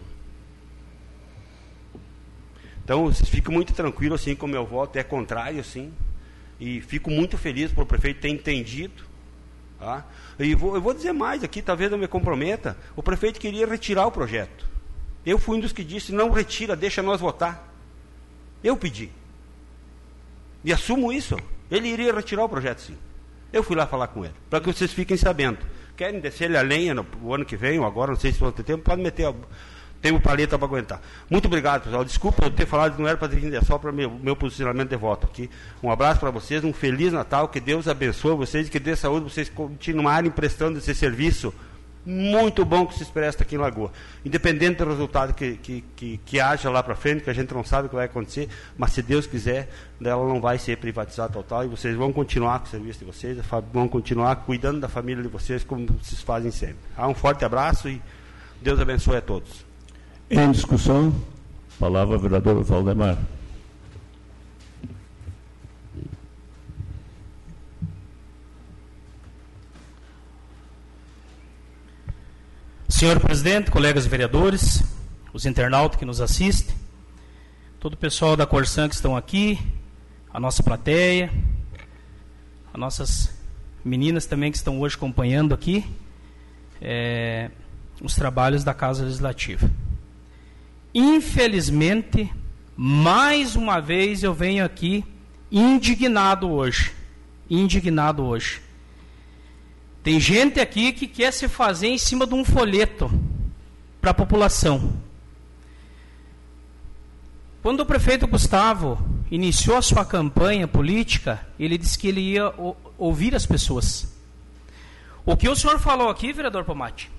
Então, 2.83 3.09
fico 3.13 3.53
muito 3.53 3.71
tranquilo 3.71 4.15
assim 4.15 4.35
com 4.35 4.45
o 4.45 4.49
meu 4.49 4.65
voto, 4.65 4.97
é 4.97 5.03
contrário 5.03 5.61
assim. 5.61 5.93
E 6.59 6.81
fico 6.81 7.09
muito 7.09 7.37
feliz 7.37 7.71
por 7.71 7.83
o 7.83 7.85
prefeito 7.85 8.19
ter 8.19 8.27
entendido. 8.27 9.05
Tá? 9.79 10.05
E 10.37 10.53
vou, 10.53 10.75
eu 10.75 10.81
vou 10.81 10.93
dizer 10.93 11.13
mais 11.13 11.41
aqui, 11.41 11.61
talvez 11.61 11.89
eu 11.89 11.97
me 11.97 12.09
comprometa. 12.09 12.75
O 12.97 13.01
prefeito 13.01 13.39
queria 13.39 13.65
retirar 13.65 14.07
o 14.07 14.11
projeto. 14.11 14.67
Eu 15.25 15.39
fui 15.39 15.55
um 15.55 15.61
dos 15.61 15.71
que 15.71 15.85
disse, 15.85 16.11
não 16.11 16.31
retira, 16.31 16.75
deixa 16.75 17.01
nós 17.01 17.21
votar. 17.21 17.73
Eu 18.61 18.75
pedi. 18.75 19.09
E 20.65 20.73
assumo 20.73 21.13
isso. 21.13 21.37
Ele 21.71 21.87
iria 21.87 22.13
retirar 22.13 22.43
o 22.43 22.49
projeto, 22.49 22.79
sim. 22.79 22.97
Eu 23.53 23.63
fui 23.63 23.75
lá 23.75 23.85
falar 23.85 24.07
com 24.07 24.25
ele, 24.25 24.33
para 24.49 24.59
que 24.59 24.65
vocês 24.65 24.91
fiquem 24.91 25.15
sabendo. 25.15 25.59
Querem 25.95 26.19
descer 26.19 26.53
a 26.57 26.61
lenha 26.61 26.95
no, 26.95 27.05
no 27.21 27.33
ano 27.33 27.45
que 27.45 27.55
vem, 27.55 27.79
ou 27.79 27.85
agora, 27.85 28.11
não 28.11 28.19
sei 28.19 28.31
se 28.31 28.39
vão 28.39 28.51
ter 28.51 28.63
tempo, 28.63 28.83
pode 28.83 29.01
meter 29.01 29.27
a, 29.27 29.33
tenho 30.03 30.19
paleta 30.19 30.57
para 30.57 30.67
aguentar. 30.67 31.01
Muito 31.29 31.45
obrigado, 31.45 31.83
pessoal. 31.83 32.03
Desculpa 32.03 32.45
eu 32.45 32.51
ter 32.51 32.65
falado, 32.65 32.99
não 32.99 33.07
era 33.07 33.15
para 33.15 33.29
vir, 33.29 33.53
é 33.53 33.61
só 33.61 33.77
para 33.77 33.89
meu, 33.89 34.11
meu 34.11 34.35
posicionamento 34.35 34.89
de 34.89 34.97
voto 34.97 35.25
aqui. 35.25 35.49
Um 35.81 35.89
abraço 35.89 36.19
para 36.19 36.29
vocês, 36.29 36.61
um 36.63 36.73
feliz 36.73 37.13
Natal, 37.13 37.47
que 37.47 37.59
Deus 37.61 37.87
abençoe 37.87 38.35
vocês, 38.35 38.67
que 38.67 38.79
dê 38.79 38.97
saúde, 38.97 39.31
vocês 39.31 39.47
continuarem 39.47 40.29
prestando 40.29 40.77
esse 40.79 40.93
serviço 40.93 41.53
muito 42.05 42.65
bom 42.65 42.85
que 42.85 42.97
se 42.97 43.05
presta 43.05 43.43
aqui 43.43 43.55
em 43.55 43.57
Lagoa. 43.57 43.91
Independente 44.25 44.77
do 44.77 44.89
resultado 44.89 45.33
que, 45.33 45.55
que, 45.57 45.83
que, 45.95 46.19
que 46.25 46.39
haja 46.39 46.69
lá 46.69 46.83
para 46.83 46.95
frente, 46.95 47.23
que 47.23 47.29
a 47.29 47.33
gente 47.33 47.53
não 47.53 47.63
sabe 47.63 47.85
o 47.85 47.89
que 47.89 47.95
vai 47.95 48.05
acontecer, 48.05 48.49
mas 48.77 48.91
se 48.91 49.01
Deus 49.01 49.25
quiser, 49.25 49.69
ela 50.03 50.27
não 50.27 50.41
vai 50.41 50.57
ser 50.57 50.77
privatizada 50.77 51.31
total 51.31 51.63
e 51.63 51.67
vocês 51.67 51.95
vão 51.95 52.11
continuar 52.11 52.59
com 52.59 52.65
o 52.65 52.69
serviço 52.69 52.99
de 52.99 53.05
vocês, 53.05 53.37
vão 53.71 53.87
continuar 53.87 54.35
cuidando 54.37 54.79
da 54.79 54.89
família 54.89 55.23
de 55.23 55.29
vocês 55.29 55.63
como 55.63 55.85
vocês 55.85 56.21
fazem 56.21 56.51
sempre. 56.51 56.77
Um 56.97 57.13
forte 57.13 57.45
abraço 57.45 57.87
e 57.87 58.01
Deus 58.61 58.79
abençoe 58.79 59.17
a 59.17 59.21
todos. 59.21 59.65
Em 60.29 60.51
discussão, 60.51 61.13
palavra 61.79 62.17
vereador 62.17 62.63
Valdemar. 62.63 63.17
Senhor 72.93 73.19
presidente, 73.19 73.71
colegas 73.71 74.05
vereadores, 74.05 74.83
os 75.33 75.47
internautas 75.47 75.97
que 75.97 76.05
nos 76.05 76.21
assistem, 76.21 76.75
todo 77.79 77.95
o 77.95 77.97
pessoal 77.97 78.37
da 78.37 78.45
Corsan 78.45 78.87
que 78.87 78.93
estão 78.93 79.17
aqui, 79.17 79.59
a 80.31 80.39
nossa 80.39 80.61
plateia, 80.61 81.33
as 82.71 82.79
nossas 82.79 83.35
meninas 83.83 84.27
também 84.27 84.51
que 84.51 84.57
estão 84.57 84.79
hoje 84.79 84.95
acompanhando 84.95 85.55
aqui 85.55 85.83
é, 86.79 87.49
os 87.99 88.13
trabalhos 88.13 88.63
da 88.63 88.75
Casa 88.75 89.03
Legislativa. 89.03 89.67
Infelizmente, 90.93 92.31
mais 92.77 93.55
uma 93.55 93.81
vez 93.81 94.21
eu 94.21 94.35
venho 94.35 94.63
aqui 94.63 95.03
indignado 95.51 96.47
hoje. 96.47 96.93
Indignado 97.49 98.23
hoje. 98.23 98.61
Tem 100.03 100.19
gente 100.19 100.59
aqui 100.59 100.91
que 100.91 101.07
quer 101.07 101.31
se 101.31 101.47
fazer 101.47 101.87
em 101.87 101.97
cima 101.97 102.27
de 102.27 102.33
um 102.33 102.43
folheto 102.43 103.09
para 104.01 104.11
a 104.11 104.13
população. 104.13 105.01
Quando 107.61 107.79
o 107.79 107.85
prefeito 107.85 108.27
Gustavo 108.27 108.99
iniciou 109.31 109.77
a 109.77 109.81
sua 109.81 110.03
campanha 110.03 110.67
política, 110.67 111.47
ele 111.57 111.77
disse 111.77 111.97
que 111.97 112.09
ele 112.09 112.19
ia 112.19 112.53
ouvir 112.97 113.33
as 113.33 113.45
pessoas. 113.45 114.13
O 115.25 115.37
que 115.37 115.47
o 115.47 115.55
senhor 115.55 115.79
falou 115.79 116.09
aqui, 116.09 116.33
vereador 116.33 116.65
Pomate? 116.65 117.09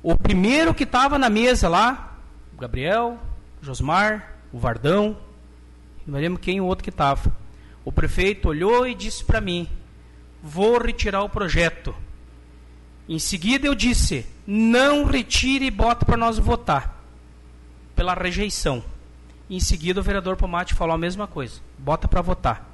O 0.00 0.16
primeiro 0.16 0.72
que 0.72 0.84
estava 0.84 1.18
na 1.18 1.28
mesa 1.28 1.68
lá, 1.68 2.16
o 2.56 2.60
Gabriel, 2.60 3.18
o 3.60 3.66
Josmar, 3.66 4.36
o 4.52 4.58
Vardão, 4.60 5.16
não 6.06 6.20
lembro 6.20 6.38
quem 6.38 6.60
o 6.60 6.66
outro 6.66 6.84
que 6.84 6.90
estava. 6.90 7.34
O 7.84 7.90
prefeito 7.90 8.48
olhou 8.48 8.86
e 8.86 8.94
disse 8.94 9.24
para 9.24 9.40
mim: 9.40 9.68
Vou 10.46 10.76
retirar 10.78 11.22
o 11.22 11.28
projeto. 11.30 11.94
Em 13.08 13.18
seguida 13.18 13.66
eu 13.66 13.74
disse: 13.74 14.26
Não 14.46 15.06
retire 15.06 15.64
e 15.64 15.70
bota 15.70 16.04
para 16.04 16.18
nós 16.18 16.38
votar. 16.38 17.02
Pela 17.96 18.12
rejeição. 18.12 18.84
Em 19.48 19.58
seguida 19.58 20.00
o 20.00 20.02
vereador 20.02 20.36
Pomate 20.36 20.74
falou 20.74 20.94
a 20.94 20.98
mesma 20.98 21.26
coisa: 21.26 21.62
Bota 21.78 22.06
para 22.06 22.20
votar. 22.20 22.70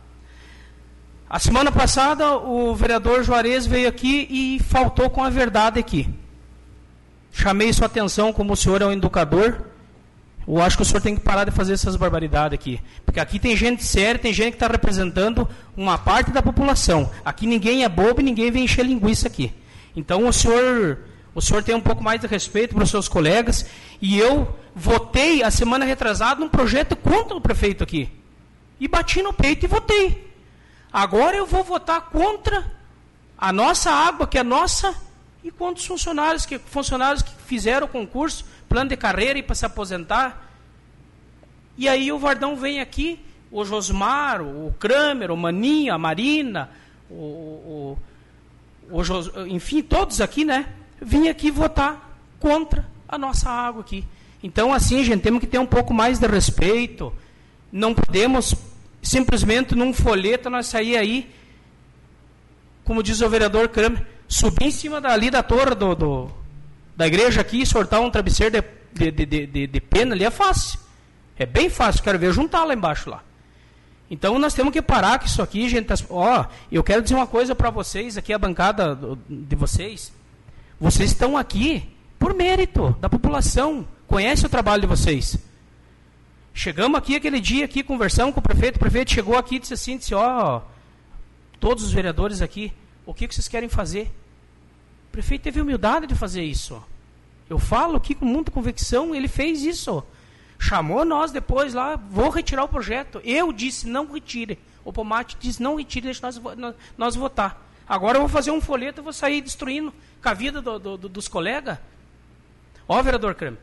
A 1.29 1.39
semana 1.39 1.71
passada 1.71 2.37
o 2.39 2.75
vereador 2.75 3.23
Juarez 3.23 3.67
veio 3.67 3.89
aqui 3.89 4.27
e 4.29 4.59
faltou 4.59 5.09
com 5.09 5.23
a 5.23 5.31
verdade 5.31 5.79
aqui. 5.79 6.13
Chamei 7.33 7.73
sua 7.73 7.87
atenção 7.87 8.33
como 8.33 8.55
o 8.55 8.57
senhor 8.57 8.83
é 8.83 8.87
um 8.87 8.93
educador 8.93 9.70
eu 10.57 10.63
acho 10.63 10.77
que 10.77 10.83
o 10.83 10.85
senhor 10.85 11.01
tem 11.01 11.15
que 11.15 11.21
parar 11.21 11.45
de 11.45 11.51
fazer 11.51 11.75
essas 11.75 11.97
barbaridades 11.97 12.55
aqui. 12.55 12.81
Porque 13.05 13.21
aqui 13.21 13.39
tem 13.39 13.57
gente 13.57 13.85
séria, 13.85 14.19
tem 14.19 14.33
gente 14.33 14.51
que 14.51 14.57
está 14.57 14.67
representando 14.67 15.49
uma 15.77 15.97
parte 15.97 16.31
da 16.31 16.43
população. 16.43 17.11
Aqui 17.25 17.47
ninguém 17.47 17.85
é 17.85 17.89
bobo 17.89 18.21
e 18.21 18.25
ninguém 18.25 18.51
vem 18.51 18.65
encher 18.65 18.85
linguiça 18.85 19.29
aqui. 19.29 19.53
Então 19.95 20.27
o 20.27 20.33
senhor, 20.33 20.99
o 21.35 21.41
senhor 21.41 21.63
tem 21.63 21.75
um 21.75 21.81
pouco 21.81 22.03
mais 22.03 22.21
de 22.21 22.27
respeito 22.27 22.75
para 22.75 22.83
os 22.83 22.91
seus 22.91 23.09
colegas. 23.09 23.65
E 24.01 24.19
eu 24.19 24.57
votei 24.75 25.43
a 25.43 25.51
semana 25.51 25.85
retrasada 25.85 26.41
num 26.41 26.49
projeto 26.49 26.97
contra 26.97 27.37
o 27.37 27.41
prefeito 27.41 27.85
aqui. 27.85 28.09
E 28.81 28.89
bati 28.89 29.23
no 29.23 29.33
peito 29.33 29.67
e 29.67 29.69
votei. 29.69 30.35
Agora 30.93 31.37
eu 31.37 31.47
vou 31.47 31.63
votar 31.63 32.01
contra 32.03 32.73
a 33.39 33.53
nossa 33.53 33.91
água, 33.91 34.27
que 34.27 34.37
é 34.37 34.43
nossa, 34.43 34.95
e 35.43 35.51
contra 35.51 35.81
os 35.81 35.87
funcionários 35.87 36.45
que, 36.45 36.59
funcionários 36.59 37.23
que 37.23 37.31
fizeram 37.47 37.87
o 37.87 37.91
concurso 37.91 38.45
plano 38.71 38.91
de 38.91 38.97
carreira 38.97 39.37
e 39.37 39.43
para 39.43 39.57
se 39.57 39.67
aposentar. 39.67 40.49
E 41.77 41.89
aí 41.89 42.13
o 42.13 42.19
Vardão 42.19 42.57
vem 42.57 42.81
aqui, 42.81 43.19
o 43.51 43.65
Josmar, 43.65 44.41
o 44.41 44.73
Kramer, 44.79 45.33
o 45.33 45.37
Maninho, 45.37 45.93
a 45.93 45.99
Marina, 45.99 46.71
o, 47.11 47.15
o, 47.15 47.99
o 48.93 49.03
Jos, 49.03 49.33
enfim, 49.49 49.83
todos 49.83 50.21
aqui, 50.21 50.45
né? 50.45 50.69
Vim 51.03 51.29
aqui 51.29 51.51
votar 51.51 52.17
contra 52.39 52.89
a 53.09 53.19
nossa 53.19 53.51
água 53.51 53.81
aqui. 53.81 54.07
Então, 54.41 54.73
assim, 54.73 55.03
gente, 55.03 55.21
temos 55.21 55.41
que 55.41 55.49
ter 55.49 55.59
um 55.59 55.67
pouco 55.67 55.93
mais 55.93 56.21
de 56.21 56.29
respeito. 56.29 57.13
Não 57.73 57.93
podemos 57.93 58.55
simplesmente 59.03 59.75
num 59.75 59.93
folheto 59.93 60.49
nós 60.49 60.67
sair 60.67 60.97
aí, 60.97 61.29
como 62.85 63.03
diz 63.03 63.21
o 63.21 63.29
vereador 63.29 63.69
Kramer, 63.69 64.07
subir 64.29 64.67
em 64.67 64.71
cima 64.71 65.01
dali 65.01 65.29
da 65.29 65.43
torre 65.43 65.75
do, 65.75 65.95
do 65.97 66.40
da 67.01 67.07
igreja 67.07 67.41
aqui 67.41 67.65
sortar 67.65 67.99
um 68.01 68.11
travesseiro 68.11 68.63
de, 68.93 69.11
de, 69.11 69.25
de, 69.25 69.47
de, 69.47 69.67
de 69.67 69.81
pena 69.81 70.15
ali 70.15 70.23
é 70.23 70.31
fácil. 70.31 70.79
É 71.39 71.47
bem 71.47 71.71
fácil, 71.71 72.03
quero 72.03 72.19
ver 72.19 72.31
juntar 72.31 72.63
lá 72.65 72.75
embaixo 72.75 73.09
lá. 73.09 73.23
Então 74.11 74.39
nós 74.39 74.53
temos 74.53 74.71
que 74.71 74.83
parar 74.83 75.19
com 75.19 75.25
isso 75.25 75.41
aqui, 75.41 75.67
gente. 75.67 75.89
Ó, 76.11 76.45
eu 76.71 76.85
quero 76.85 77.01
dizer 77.01 77.15
uma 77.15 77.27
coisa 77.27 77.55
para 77.55 77.71
vocês, 77.71 78.19
aqui 78.19 78.35
a 78.35 78.39
bancada 78.39 78.99
de 79.27 79.57
vocês. 79.57 80.13
Vocês 80.79 81.13
estão 81.13 81.39
aqui 81.39 81.89
por 82.19 82.35
mérito 82.35 82.95
da 83.01 83.09
população. 83.09 83.89
Conhece 84.07 84.45
o 84.45 84.51
trabalho 84.51 84.83
de 84.83 84.87
vocês. 84.87 85.39
Chegamos 86.53 86.99
aqui 86.99 87.17
aquele 87.17 87.41
dia 87.41 87.65
aqui, 87.65 87.83
conversamos 87.83 88.35
com 88.35 88.41
o 88.41 88.43
prefeito, 88.43 88.77
o 88.77 88.79
prefeito 88.79 89.11
chegou 89.11 89.39
aqui 89.39 89.57
e 89.57 89.59
disse 89.59 89.73
assim, 89.73 89.97
disse, 89.97 90.15
ó, 90.15 90.61
todos 91.59 91.83
os 91.83 91.93
vereadores 91.93 92.43
aqui, 92.43 92.75
o 93.07 93.15
que 93.15 93.27
vocês 93.27 93.49
querem 93.49 93.71
fazer? 93.71 94.13
O 95.09 95.13
prefeito 95.13 95.41
teve 95.43 95.63
humildade 95.63 96.07
de 96.07 96.15
fazer 96.15 96.43
isso. 96.43 96.83
Eu 97.51 97.59
falo 97.59 97.97
aqui 97.97 98.15
com 98.15 98.25
muita 98.25 98.53
convicção, 98.53 99.13
ele 99.13 99.27
fez 99.27 99.65
isso. 99.65 100.05
Chamou 100.57 101.05
nós 101.05 101.33
depois 101.33 101.75
lá, 101.75 101.97
vou 101.97 102.31
retirar 102.31 102.63
o 102.63 102.69
projeto. 102.69 103.21
Eu 103.25 103.53
disse, 103.53 103.89
não 103.89 104.07
retire. 104.07 104.57
O 104.85 104.93
Pomate 104.93 105.37
disse, 105.41 105.61
não 105.61 105.75
retire, 105.75 106.05
deixa 106.05 106.23
nós, 106.23 106.41
nós, 106.97 107.17
votar. 107.17 107.61
Agora 107.89 108.19
eu 108.19 108.21
vou 108.21 108.29
fazer 108.29 108.53
um 108.53 108.61
folheto 108.61 109.01
e 109.01 109.03
vou 109.03 109.13
sair 109.13 109.41
destruindo 109.41 109.93
com 110.23 110.29
a 110.29 110.33
vida 110.33 110.63
do, 110.63 110.79
do, 110.79 110.97
do, 110.97 111.09
dos 111.09 111.27
colegas. 111.27 111.77
Ó, 112.87 113.03
vereador 113.03 113.35
Kramer, 113.35 113.59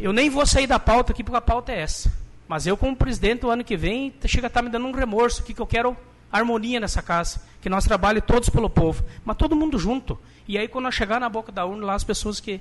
eu 0.00 0.12
nem 0.12 0.28
vou 0.28 0.44
sair 0.44 0.66
da 0.66 0.80
pauta 0.80 1.12
aqui 1.12 1.22
porque 1.22 1.36
a 1.36 1.40
pauta 1.40 1.70
é 1.70 1.82
essa. 1.82 2.12
Mas 2.48 2.66
eu, 2.66 2.76
como 2.76 2.96
presidente, 2.96 3.46
o 3.46 3.50
ano 3.50 3.62
que 3.62 3.76
vem, 3.76 4.12
chega 4.26 4.46
a 4.46 4.48
estar 4.48 4.60
tá 4.60 4.64
me 4.64 4.70
dando 4.70 4.88
um 4.88 4.92
remorso, 4.92 5.44
que, 5.44 5.54
que 5.54 5.60
eu 5.60 5.66
quero 5.66 5.96
harmonia 6.32 6.80
nessa 6.80 7.02
casa, 7.02 7.42
que 7.60 7.68
nós 7.68 7.84
trabalhemos 7.84 8.26
todos 8.26 8.48
pelo 8.48 8.70
povo, 8.70 9.04
mas 9.24 9.36
todo 9.36 9.54
mundo 9.54 9.78
junto. 9.78 10.18
E 10.48 10.58
aí, 10.58 10.66
quando 10.66 10.84
nós 10.84 10.94
chegar 10.94 11.20
na 11.20 11.28
boca 11.28 11.52
da 11.52 11.64
urna, 11.64 11.86
lá 11.86 11.94
as 11.94 12.04
pessoas 12.04 12.40
que, 12.40 12.60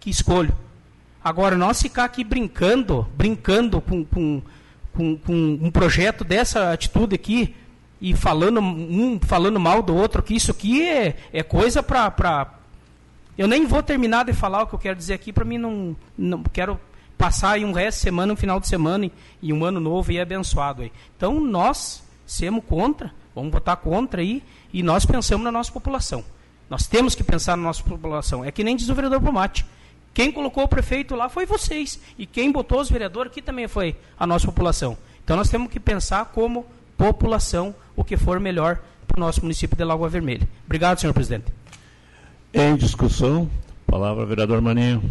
que 0.00 0.10
escolho. 0.10 0.54
Agora, 1.24 1.56
nós 1.56 1.80
ficar 1.80 2.04
aqui 2.04 2.24
brincando, 2.24 3.06
brincando 3.14 3.80
com, 3.80 4.04
com, 4.04 4.42
com, 4.92 5.16
com 5.16 5.58
um 5.62 5.70
projeto 5.70 6.24
dessa 6.24 6.72
atitude 6.72 7.14
aqui, 7.14 7.54
e 8.00 8.14
falando 8.14 8.60
um 8.60 9.20
falando 9.20 9.60
mal 9.60 9.80
do 9.80 9.94
outro, 9.94 10.24
que 10.24 10.34
isso 10.34 10.50
aqui 10.50 10.82
é, 10.82 11.16
é 11.32 11.42
coisa 11.44 11.84
para 11.84 12.58
eu 13.38 13.46
nem 13.46 13.64
vou 13.64 13.82
terminar 13.82 14.24
de 14.24 14.32
falar 14.32 14.62
o 14.62 14.66
que 14.66 14.74
eu 14.74 14.78
quero 14.78 14.96
dizer 14.96 15.14
aqui, 15.14 15.32
para 15.32 15.44
mim 15.44 15.56
não, 15.56 15.96
não 16.18 16.42
quero 16.42 16.78
passar 17.16 17.52
aí 17.52 17.64
um 17.64 17.72
resto 17.72 17.98
de 17.98 18.02
semana, 18.02 18.32
um 18.32 18.36
final 18.36 18.60
de 18.60 18.66
semana 18.66 19.06
e, 19.06 19.12
e 19.40 19.52
um 19.52 19.64
ano 19.64 19.80
novo 19.80 20.12
e 20.12 20.20
abençoado 20.20 20.82
aí. 20.82 20.92
Então 21.16 21.40
nós 21.40 22.02
somos 22.32 22.64
contra, 22.64 23.12
vamos 23.34 23.52
votar 23.52 23.76
contra 23.76 24.20
aí 24.20 24.42
e 24.72 24.82
nós 24.82 25.04
pensamos 25.04 25.44
na 25.44 25.52
nossa 25.52 25.70
população. 25.70 26.24
Nós 26.68 26.86
temos 26.86 27.14
que 27.14 27.22
pensar 27.22 27.56
na 27.56 27.62
nossa 27.64 27.82
população. 27.82 28.44
É 28.44 28.50
que 28.50 28.64
nem 28.64 28.76
diz 28.76 28.88
o 28.88 28.94
vereador 28.94 29.20
Pomate. 29.20 29.66
Quem 30.14 30.32
colocou 30.32 30.64
o 30.64 30.68
prefeito 30.68 31.14
lá 31.14 31.28
foi 31.28 31.46
vocês. 31.46 32.00
E 32.18 32.26
quem 32.26 32.50
botou 32.50 32.80
os 32.80 32.90
vereadores 32.90 33.30
aqui 33.30 33.42
também 33.42 33.68
foi 33.68 33.96
a 34.18 34.26
nossa 34.26 34.46
população. 34.46 34.96
Então 35.24 35.36
nós 35.36 35.50
temos 35.50 35.70
que 35.70 35.78
pensar 35.78 36.26
como 36.26 36.66
população 36.96 37.74
o 37.96 38.04
que 38.04 38.16
for 38.16 38.40
melhor 38.40 38.78
para 39.06 39.18
o 39.18 39.20
nosso 39.20 39.42
município 39.42 39.76
de 39.76 39.84
Lagoa 39.84 40.08
Vermelha. 40.08 40.48
Obrigado, 40.64 40.98
senhor 40.98 41.12
presidente. 41.12 41.46
Em 42.54 42.76
discussão, 42.76 43.50
palavra 43.86 44.24
vereador 44.24 44.60
Maninho. 44.60 45.02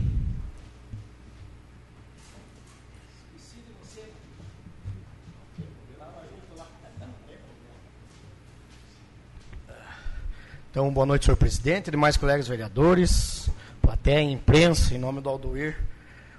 Então, 10.72 10.90
boa 10.90 11.06
noite, 11.06 11.26
senhor 11.26 11.36
presidente, 11.36 11.92
demais 11.92 12.16
colegas 12.16 12.48
vereadores, 12.48 13.50
plateia, 13.82 14.22
imprensa, 14.22 14.96
em 14.96 14.98
nome 14.98 15.20
do 15.20 15.28
Aldoir, 15.28 15.78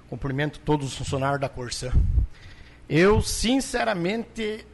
cumprimento 0.09 0.59
todos 0.59 0.87
os 0.87 0.97
funcionários 0.97 1.39
da 1.39 1.47
Corsã. 1.47 1.91
Eu, 2.89 3.21
sinceramente, 3.21 4.65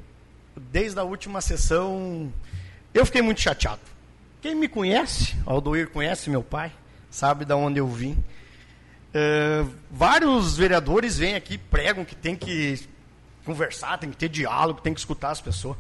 desde 0.56 0.98
a 0.98 1.04
última 1.04 1.42
sessão, 1.42 2.32
eu 2.94 3.06
fiquei 3.06 3.22
muito 3.22 3.42
chateado. 3.42 3.82
Quem 4.42 4.56
me 4.56 4.70
conhece, 4.70 5.36
Aldoir 5.46 5.90
conhece 5.90 6.30
meu 6.30 6.42
pai, 6.42 6.72
sabe 7.12 7.44
de 7.44 7.54
onde 7.54 7.80
eu 7.80 7.88
vim. 7.90 8.14
Uh, 9.14 9.70
vários 9.92 10.56
vereadores 10.56 11.18
vêm 11.18 11.36
aqui, 11.36 11.58
pregam 11.58 12.06
que 12.06 12.16
tem 12.16 12.34
que 12.34 12.80
conversar, 13.44 13.98
tem 13.98 14.10
que 14.10 14.16
ter 14.16 14.30
diálogo, 14.30 14.80
tem 14.80 14.94
que 14.94 15.02
escutar 15.02 15.32
as 15.32 15.42
pessoas. 15.42 15.76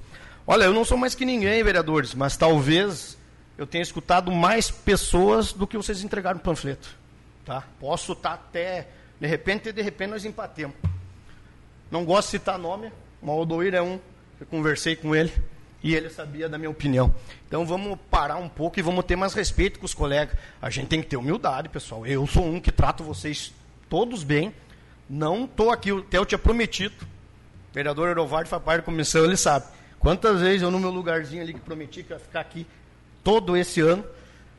Olha, 0.45 0.65
eu 0.65 0.73
não 0.73 0.83
sou 0.83 0.97
mais 0.97 1.15
que 1.15 1.23
ninguém, 1.23 1.63
vereadores, 1.63 2.13
mas 2.13 2.35
talvez 2.35 3.17
eu 3.59 3.67
tenha 3.67 3.81
escutado 3.81 4.31
mais 4.31 4.71
pessoas 4.71 5.51
do 5.51 5.67
que 5.67 5.75
vocês 5.75 6.01
entregaram 6.01 6.37
no 6.37 6.43
panfleto. 6.43 6.95
Tá? 7.43 7.65
Posso 7.77 8.13
estar 8.13 8.31
até, 8.31 8.87
de 9.19 9.27
repente, 9.27 9.73
de 9.73 9.81
repente 9.81 10.11
nós 10.11 10.23
empatemos. 10.23 10.77
Não 11.91 12.05
gosto 12.05 12.27
de 12.27 12.31
citar 12.31 12.57
nome, 12.57 12.89
Aldoir 13.21 13.75
é 13.75 13.81
um, 13.81 13.99
eu 14.39 14.45
conversei 14.45 14.95
com 14.95 15.13
ele 15.13 15.33
e 15.83 15.93
ele 15.93 16.09
sabia 16.09 16.47
da 16.47 16.57
minha 16.57 16.69
opinião. 16.69 17.13
Então 17.49 17.65
vamos 17.65 17.99
parar 18.09 18.37
um 18.37 18.47
pouco 18.47 18.79
e 18.79 18.81
vamos 18.81 19.03
ter 19.03 19.17
mais 19.17 19.33
respeito 19.33 19.77
com 19.77 19.85
os 19.85 19.93
colegas. 19.93 20.37
A 20.61 20.69
gente 20.69 20.87
tem 20.87 21.01
que 21.01 21.09
ter 21.09 21.17
humildade, 21.17 21.67
pessoal. 21.67 22.07
Eu 22.07 22.25
sou 22.27 22.45
um 22.45 22.61
que 22.61 22.71
trato 22.71 23.03
vocês 23.03 23.53
todos 23.89 24.23
bem. 24.23 24.53
Não 25.09 25.43
estou 25.43 25.69
aqui, 25.69 25.91
até 25.91 26.17
eu 26.17 26.25
tinha 26.25 26.39
prometido. 26.39 26.95
O 27.03 27.73
vereador 27.73 28.07
Erovardo 28.07 28.47
faz 28.47 28.63
parte 28.63 28.79
da 28.79 28.85
comissão, 28.85 29.25
ele 29.25 29.35
sabe. 29.35 29.65
Quantas 29.99 30.39
vezes 30.39 30.61
eu 30.61 30.71
no 30.71 30.79
meu 30.79 30.91
lugarzinho 30.91 31.41
ali 31.41 31.53
que 31.53 31.59
prometi 31.59 32.03
que 32.03 32.13
ia 32.13 32.19
ficar 32.19 32.39
aqui 32.39 32.65
todo 33.23 33.55
esse 33.55 33.81
ano, 33.81 34.03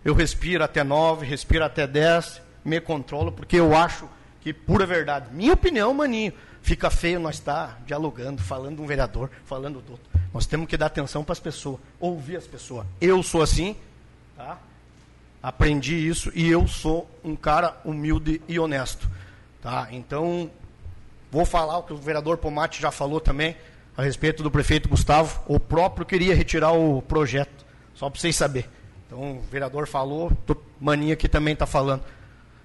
eu 0.04 0.14
respiro 0.14 0.64
até 0.64 0.82
nove, 0.82 1.26
respiro 1.26 1.64
até 1.64 1.86
dez, 1.86 2.40
me 2.64 2.80
controlo, 2.80 3.32
porque 3.32 3.56
eu 3.56 3.74
acho 3.74 4.08
que, 4.40 4.52
pura 4.52 4.86
verdade, 4.86 5.26
minha 5.32 5.52
opinião, 5.52 5.92
maninho, 5.92 6.32
fica 6.62 6.90
feio 6.90 7.20
nós 7.20 7.36
estar 7.36 7.68
tá 7.68 7.78
dialogando, 7.86 8.42
falando 8.42 8.76
de 8.76 8.82
um 8.82 8.86
vereador, 8.86 9.30
falando 9.44 9.80
do 9.80 9.92
outro. 9.92 10.10
Nós 10.32 10.46
temos 10.46 10.68
que 10.68 10.76
dar 10.76 10.86
atenção 10.86 11.24
para 11.24 11.32
as 11.32 11.40
pessoas, 11.40 11.78
ouvir 11.98 12.36
as 12.36 12.46
pessoas. 12.46 12.86
Eu 13.00 13.22
sou 13.22 13.42
assim, 13.42 13.76
tá? 14.36 14.58
Aprendi 15.42 15.94
isso 15.94 16.30
e 16.34 16.48
eu 16.48 16.66
sou 16.68 17.10
um 17.24 17.34
cara 17.34 17.78
humilde 17.84 18.42
e 18.46 18.58
honesto, 18.58 19.08
tá? 19.62 19.88
Então, 19.90 20.50
vou 21.30 21.44
falar 21.44 21.78
o 21.78 21.82
que 21.82 21.92
o 21.92 21.96
vereador 21.96 22.38
Pomate 22.38 22.80
já 22.80 22.90
falou 22.90 23.20
também 23.20 23.56
a 23.96 24.02
respeito 24.02 24.42
do 24.42 24.50
prefeito 24.50 24.88
Gustavo. 24.88 25.40
O 25.46 25.58
próprio 25.58 26.06
queria 26.06 26.34
retirar 26.34 26.72
o 26.72 27.02
projeto, 27.02 27.64
só 28.00 28.08
para 28.08 28.18
vocês 28.18 28.34
saberem. 28.34 28.66
Então, 29.06 29.32
o 29.32 29.42
vereador 29.42 29.86
falou, 29.86 30.32
Maninha 30.80 31.12
aqui 31.12 31.28
também 31.28 31.52
está 31.52 31.66
falando. 31.66 32.02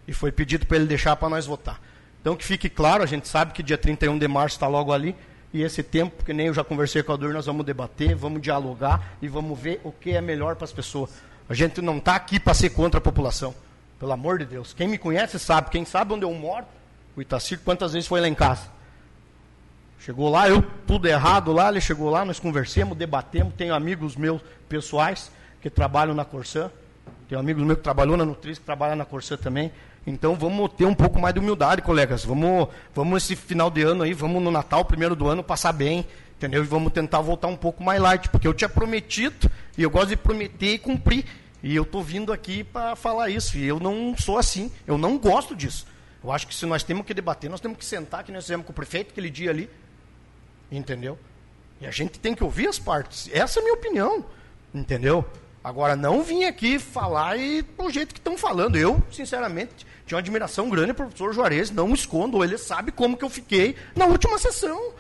E 0.08 0.14
foi 0.14 0.32
pedido 0.32 0.66
para 0.66 0.78
ele 0.78 0.86
deixar 0.86 1.14
para 1.18 1.28
nós 1.28 1.46
votar. 1.46 1.82
Então, 2.22 2.38
que 2.38 2.46
fique 2.46 2.70
claro, 2.70 3.04
a 3.04 3.06
gente 3.06 3.28
sabe 3.28 3.52
que 3.52 3.62
dia 3.62 3.78
31 3.78 4.18
de 4.18 4.30
março 4.30 4.56
está 4.56 4.66
logo 4.66 4.94
ali. 4.94 5.14
E 5.52 5.62
esse 5.62 5.84
tempo, 5.84 6.24
que 6.24 6.32
nem 6.32 6.48
eu 6.48 6.54
já 6.54 6.64
conversei 6.64 7.04
com 7.04 7.12
a 7.12 7.18
Dur, 7.18 7.34
nós 7.34 7.48
vamos 7.48 7.66
debater, 7.66 8.16
vamos 8.16 8.42
dialogar 8.42 9.18
e 9.22 9.28
vamos 9.28 9.60
ver 9.60 9.82
o 9.84 9.92
que 9.92 10.12
é 10.12 10.22
melhor 10.22 10.56
para 10.56 10.64
as 10.64 10.72
pessoas. 10.72 11.10
A 11.50 11.54
gente 11.54 11.82
não 11.82 11.98
está 11.98 12.16
aqui 12.16 12.40
para 12.40 12.54
ser 12.54 12.70
contra 12.70 13.00
a 13.00 13.02
população. 13.02 13.54
Pelo 14.00 14.14
amor 14.14 14.40
de 14.40 14.46
Deus. 14.46 14.74
Quem 14.74 14.88
me 14.88 14.98
conhece 14.98 15.38
sabe. 15.38 15.70
Quem 15.70 15.84
sabe 15.84 16.14
onde 16.14 16.24
eu 16.24 16.34
moro, 16.34 16.66
o 17.14 17.22
Itacir, 17.22 17.60
quantas 17.60 17.92
vezes 17.92 18.08
foi 18.08 18.22
lá 18.22 18.28
em 18.30 18.34
casa. 18.34 18.70
Chegou 20.06 20.30
lá, 20.30 20.48
eu 20.48 20.62
tudo 20.86 21.08
errado 21.08 21.52
lá, 21.52 21.68
ele 21.68 21.82
chegou 21.82 22.12
lá, 22.12 22.24
nós 22.24 22.40
conversamos, 22.40 22.96
debatemos. 22.96 23.56
Tenho 23.56 23.74
amigos 23.74 24.16
meus 24.16 24.40
pessoais 24.70 25.32
que 25.60 25.68
trabalham 25.68 26.14
na 26.14 26.24
Corsã. 26.24 26.70
Tenho 27.28 27.42
amigos 27.42 27.64
meus 27.64 27.80
que 27.80 27.84
trabalham 27.84 28.16
na 28.16 28.24
Nutris, 28.24 28.60
que 28.60 28.66
trabalham 28.66 28.96
na 28.96 29.04
Corsã 29.04 29.36
também. 29.36 29.72
Então 30.06 30.36
vamos 30.36 30.72
ter 30.74 30.86
um 30.86 30.94
pouco 30.94 31.20
mais 31.20 31.34
de 31.34 31.40
humildade, 31.40 31.82
colegas. 31.82 32.24
Vamos, 32.24 32.68
vamos 32.94 33.24
esse 33.24 33.36
final 33.36 33.72
de 33.72 33.82
ano 33.82 34.04
aí, 34.04 34.14
vamos 34.14 34.44
no 34.44 34.52
Natal, 34.52 34.86
primeiro 34.86 35.16
do 35.16 35.28
ano, 35.28 35.44
passar 35.44 35.72
bem, 35.72 36.06
entendeu? 36.38 36.64
E 36.64 36.68
vamos 36.68 36.94
tentar 36.94 37.22
voltar 37.22 37.48
um 37.48 37.58
pouco 37.58 37.84
mais 37.84 38.00
light, 38.00 38.30
porque 38.30 38.48
eu 38.48 38.54
tinha 38.54 38.70
prometido, 38.70 39.50
e 39.76 39.82
eu 39.82 39.90
gosto 39.90 40.10
de 40.10 40.18
prometer 40.18 40.74
e 40.76 40.78
cumprir. 40.78 41.26
E 41.64 41.76
eu 41.76 41.82
estou 41.82 42.04
vindo 42.04 42.32
aqui 42.32 42.64
para 42.64 42.96
falar 42.96 43.32
isso, 43.32 43.58
e 43.58 43.66
eu 43.66 43.80
não 43.80 44.16
sou 44.16 44.38
assim, 44.38 44.72
eu 44.86 45.00
não 45.00 45.18
gosto 45.18 45.56
disso. 45.56 45.88
Eu 46.24 46.32
acho 46.32 46.46
que 46.46 46.54
se 46.54 46.68
nós 46.68 46.84
temos 46.84 47.08
que 47.08 47.14
debater, 47.14 47.50
nós 47.50 47.60
temos 47.60 47.76
que 47.80 47.86
sentar, 47.86 48.24
que 48.24 48.32
nós 48.32 48.44
fizemos 48.44 48.68
com 48.68 48.72
o 48.72 48.76
prefeito 48.76 49.10
aquele 49.10 49.32
dia 49.32 49.50
ali, 49.50 49.68
entendeu? 50.78 51.18
E 51.80 51.86
a 51.86 51.92
gente 51.92 52.20
tem 52.20 52.34
que 52.34 52.44
ouvir 52.44 52.68
as 52.68 52.80
partes. 52.80 53.30
Essa 53.34 53.60
é 53.60 53.62
a 53.62 53.64
minha 53.64 53.76
opinião, 53.76 54.26
entendeu? 54.74 55.26
Agora, 55.64 55.96
não 55.96 56.22
vim 56.22 56.44
aqui 56.44 56.78
falar 56.78 57.38
e 57.38 57.62
do 57.62 57.90
jeito 57.90 58.14
que 58.14 58.20
estão 58.20 58.38
falando. 58.38 58.78
Eu, 58.78 59.02
sinceramente, 59.12 59.86
tinha 60.06 60.16
uma 60.16 60.22
admiração 60.22 60.70
grande 60.70 60.94
para 60.94 61.06
o 61.06 61.08
professor 61.08 61.34
Juarez, 61.34 61.72
não 61.72 61.94
escondo, 61.94 62.44
ele 62.44 62.58
sabe 62.58 62.92
como 62.92 63.18
que 63.18 63.26
eu 63.26 63.30
fiquei 63.30 63.76
na 63.96 64.06
última 64.06 64.38
sessão, 64.38 64.94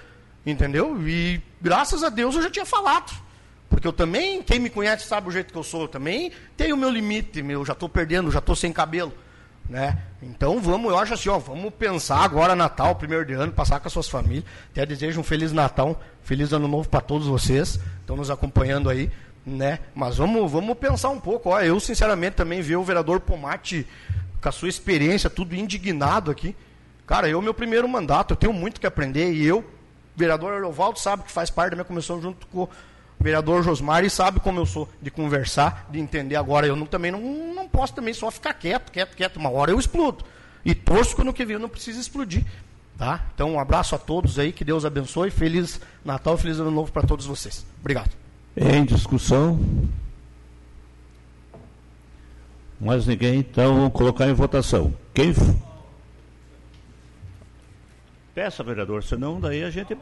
entendeu? 0.46 0.98
E 1.08 1.40
graças 1.62 2.04
a 2.04 2.10
Deus 2.10 2.36
eu 2.36 2.42
já 2.42 2.50
tinha 2.50 2.66
falado. 2.66 3.14
Porque 3.70 3.88
eu 3.88 3.94
também, 3.94 4.42
quem 4.42 4.60
me 4.60 4.70
conhece 4.70 5.08
sabe 5.08 5.28
o 5.28 5.32
jeito 5.32 5.52
que 5.52 5.58
eu 5.58 5.64
sou, 5.64 5.84
eu 5.84 5.88
também 5.88 6.32
tenho 6.58 6.76
o 6.76 6.78
meu 6.78 6.90
limite, 6.90 7.44
meu, 7.44 7.66
já 7.66 7.74
estou 7.74 7.90
perdendo, 7.90 8.32
já 8.32 8.40
estou 8.40 8.56
sem 8.56 8.72
cabelo. 8.72 9.14
Né? 9.70 9.98
Então 10.22 10.60
vamos, 10.60 10.92
eu 10.92 10.98
acho 10.98 11.14
assim, 11.14 11.30
ó, 11.30 11.38
vamos 11.38 11.74
pensar 11.74 12.24
agora 12.24 12.56
Natal, 12.56 12.96
primeiro 12.96 13.26
de 13.26 13.34
ano, 13.34 13.52
passar 13.52 13.80
com 13.80 13.88
as 13.88 13.94
suas 13.94 14.08
famílias. 14.08 14.46
Até 14.72 14.86
desejo 14.86 15.20
um 15.20 15.24
feliz 15.24 15.52
Natal, 15.52 16.02
feliz 16.24 16.54
ano 16.54 16.68
novo 16.68 16.88
para 16.88 17.02
todos 17.02 17.28
vocês, 17.28 17.80
estão 18.00 18.16
nos 18.16 18.30
acompanhando 18.30 18.90
aí, 18.90 19.12
né? 19.46 19.80
Mas 19.94 20.18
vamos, 20.18 20.52
vamos 20.52 20.78
pensar 20.78 21.10
um 21.10 21.20
pouco, 21.20 21.50
ó, 21.50 21.62
eu 21.62 21.80
sinceramente 21.80 22.36
também 22.36 22.62
vi 22.62 22.76
o 22.76 22.84
vereador 22.84 23.20
Pomate 23.20 23.88
com 24.42 24.50
a 24.50 24.52
sua 24.52 24.70
experiência, 24.70 25.30
tudo 25.30 25.56
indignado 25.56 26.30
aqui. 26.30 26.56
Cara, 27.08 27.28
eu 27.28 27.42
meu 27.42 27.54
primeiro 27.54 27.88
mandato, 27.88 28.34
eu 28.34 28.36
tenho 28.36 28.54
muito 28.54 28.80
que 28.80 28.88
aprender 28.88 29.32
e 29.32 29.46
eu, 29.46 29.64
vereador 30.16 30.54
Erovaldo 30.54 31.00
sabe 31.00 31.24
que 31.24 31.32
faz 31.32 31.50
parte 31.50 31.72
da 31.72 31.76
minha 31.76 31.86
comissão 31.86 32.22
junto 32.22 32.48
com 32.48 32.68
vereador 33.20 33.64
Josmar 33.64 34.04
e 34.04 34.10
sabe 34.10 34.40
como 34.40 34.60
eu 34.60 34.66
sou 34.66 34.90
de 35.02 35.10
conversar, 35.10 35.88
de 35.90 36.00
entender. 36.00 36.36
Agora, 36.36 36.68
eu 36.68 36.76
não, 36.76 36.86
também 36.86 37.12
não, 37.12 37.20
não 37.54 37.68
posso 37.68 37.94
também 37.94 38.14
só 38.14 38.30
ficar 38.30 38.54
quieto, 38.54 38.92
quieto, 38.92 39.16
quieto. 39.16 39.38
Uma 39.38 39.50
hora 39.50 39.72
eu 39.72 39.80
explodo. 39.80 40.24
E 40.64 40.74
torço 40.74 41.16
quando 41.16 41.34
que 41.34 41.46
vir 41.46 41.60
não 41.60 41.70
precisa 41.70 42.00
explodir. 42.00 42.44
Tá? 42.98 43.26
Então, 43.34 43.54
um 43.54 43.60
abraço 43.60 43.94
a 43.94 43.98
todos 43.98 44.40
aí, 44.40 44.54
que 44.54 44.64
Deus 44.64 44.86
abençoe. 44.86 45.30
Feliz 45.30 45.82
Natal, 46.04 46.38
feliz 46.38 46.60
Ano 46.60 46.72
Novo 46.72 46.92
para 46.92 47.06
todos 47.06 47.26
vocês. 47.26 47.66
Obrigado. 47.80 48.12
Em 48.56 48.86
discussão? 48.86 49.60
Mais 52.80 53.06
ninguém? 53.06 53.40
Então, 53.40 53.76
vamos 53.76 53.94
colocar 53.94 54.28
em 54.28 54.34
votação. 54.34 54.94
Quem. 55.14 55.34
Peça, 58.34 58.64
vereador, 58.64 59.04
senão 59.04 59.40
daí 59.40 59.64
a 59.64 59.70
gente. 59.70 59.98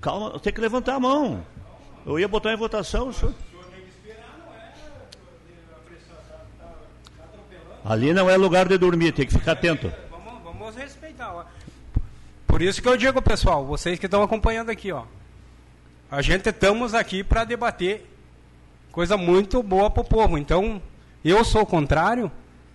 Calma, 0.00 0.38
tem 0.38 0.52
que 0.52 0.60
levantar 0.60 0.96
a 0.96 1.00
mão. 1.00 1.44
Eu 2.04 2.18
ia 2.18 2.28
botar 2.28 2.52
em 2.52 2.56
votação, 2.56 3.08
o 3.08 3.12
senhor. 3.12 3.34
Ali 7.84 8.12
não 8.12 8.30
é 8.30 8.36
lugar 8.36 8.68
de 8.68 8.78
dormir, 8.78 9.12
tem 9.12 9.26
que 9.26 9.32
ficar 9.32 9.52
atento. 9.52 9.92
Vamos, 10.08 10.42
vamos 10.42 10.76
respeitar. 10.76 11.34
Ó. 11.34 11.44
Por 12.46 12.62
isso 12.62 12.80
que 12.80 12.88
eu 12.88 12.96
digo, 12.96 13.20
pessoal, 13.20 13.64
vocês 13.64 13.98
que 13.98 14.06
estão 14.06 14.22
acompanhando 14.22 14.70
aqui, 14.70 14.92
ó. 14.92 15.04
A 16.10 16.22
gente 16.22 16.48
estamos 16.48 16.94
aqui 16.94 17.24
para 17.24 17.44
debater 17.44 18.08
coisa 18.92 19.16
muito 19.16 19.62
boa 19.62 19.90
para 19.90 20.02
o 20.02 20.04
povo. 20.04 20.38
Então, 20.38 20.80
eu 21.24 21.44
sou 21.44 21.62
o 21.62 21.66
contrário. 21.66 22.30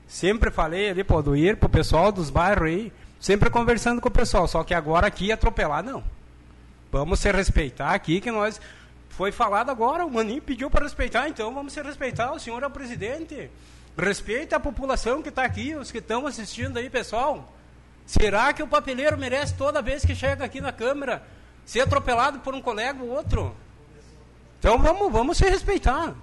Sempre 0.07 0.49
falei 0.49 0.89
ali 0.89 1.03
para 1.03 1.17
o 1.17 1.19
Aduir, 1.19 1.57
para 1.57 1.67
o 1.67 1.69
pessoal 1.69 2.11
dos 2.11 2.29
bairros 2.29 2.67
aí, 2.67 2.93
sempre 3.19 3.49
conversando 3.49 4.01
com 4.01 4.07
o 4.07 4.11
pessoal. 4.11 4.47
Só 4.47 4.63
que 4.63 4.73
agora 4.73 5.07
aqui 5.07 5.31
atropelar, 5.31 5.83
não. 5.83 6.03
Vamos 6.91 7.19
se 7.19 7.31
respeitar 7.31 7.91
aqui, 7.91 8.19
que 8.21 8.31
nós 8.31 8.59
foi 9.17 9.31
falado 9.31 9.71
agora, 9.71 10.05
o 10.05 10.11
Maninho 10.11 10.43
pediu 10.43 10.69
para 10.69 10.83
respeitar, 10.83 11.27
então 11.27 11.51
vamos 11.51 11.73
se 11.73 11.81
respeitar, 11.81 12.31
o 12.33 12.39
senhor 12.39 12.61
é 12.61 12.67
o 12.67 12.69
presidente. 12.69 13.49
Respeita 13.97 14.57
a 14.57 14.59
população 14.59 15.23
que 15.23 15.29
está 15.29 15.43
aqui, 15.43 15.73
os 15.73 15.91
que 15.91 15.97
estão 15.97 16.27
assistindo 16.27 16.77
aí, 16.77 16.87
pessoal. 16.87 17.51
Será 18.05 18.53
que 18.53 18.61
o 18.61 18.67
papeleiro 18.67 19.17
merece 19.17 19.55
toda 19.55 19.81
vez 19.81 20.05
que 20.05 20.13
chega 20.13 20.45
aqui 20.45 20.61
na 20.61 20.71
Câmara 20.71 21.23
ser 21.65 21.79
atropelado 21.79 22.41
por 22.41 22.53
um 22.53 22.61
colega 22.61 23.01
ou 23.01 23.09
outro? 23.09 23.55
Então 24.59 24.77
vamos, 24.77 25.11
vamos 25.11 25.37
se 25.39 25.49
respeitar. 25.49 26.13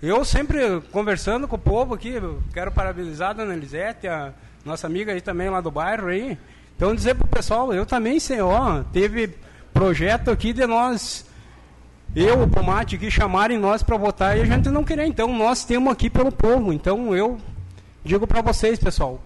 Eu 0.00 0.24
sempre 0.24 0.80
conversando 0.92 1.48
com 1.48 1.56
o 1.56 1.58
povo 1.58 1.92
aqui, 1.92 2.14
quero 2.54 2.70
parabenizar 2.70 3.30
a 3.30 3.32
dona 3.32 3.52
Elisete, 3.52 4.06
a 4.06 4.32
nossa 4.64 4.86
amiga 4.86 5.10
aí 5.10 5.20
também 5.20 5.50
lá 5.50 5.60
do 5.60 5.72
bairro 5.72 6.06
aí. 6.06 6.38
Então 6.76 6.94
dizer 6.94 7.16
para 7.16 7.24
o 7.24 7.28
pessoal, 7.28 7.74
eu 7.74 7.84
também 7.84 8.18
ó, 8.40 8.84
teve 8.92 9.34
projeto 9.74 10.30
aqui 10.30 10.52
de 10.52 10.64
nós 10.68 11.26
eu, 12.18 12.42
o 12.42 12.48
Pomate, 12.48 12.96
que 12.96 13.10
chamarem 13.10 13.58
nós 13.58 13.82
para 13.82 13.98
votar 13.98 14.38
e 14.38 14.40
a 14.40 14.44
gente 14.46 14.70
não 14.70 14.82
querer. 14.82 15.04
Então, 15.04 15.36
nós 15.36 15.66
temos 15.66 15.92
aqui 15.92 16.08
pelo 16.08 16.32
povo. 16.32 16.72
Então, 16.72 17.14
eu 17.14 17.38
digo 18.02 18.26
para 18.26 18.40
vocês, 18.40 18.78
pessoal, 18.78 19.20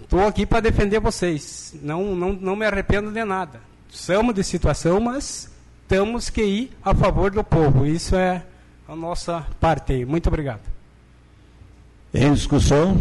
estou 0.00 0.24
aqui 0.24 0.46
para 0.46 0.60
defender 0.60 1.00
vocês. 1.00 1.74
Não, 1.82 2.14
não, 2.14 2.32
não 2.34 2.54
me 2.54 2.64
arrependo 2.64 3.10
de 3.10 3.24
nada. 3.24 3.60
Somos 3.88 4.32
de 4.32 4.44
situação, 4.44 5.00
mas 5.00 5.50
temos 5.88 6.30
que 6.30 6.44
ir 6.44 6.70
a 6.84 6.94
favor 6.94 7.32
do 7.32 7.42
povo. 7.42 7.84
Isso 7.84 8.14
é 8.14 8.44
a 8.86 8.94
nossa 8.94 9.44
parte. 9.58 10.04
Muito 10.04 10.28
obrigado. 10.28 10.62
Em 12.14 12.32
discussão? 12.32 12.96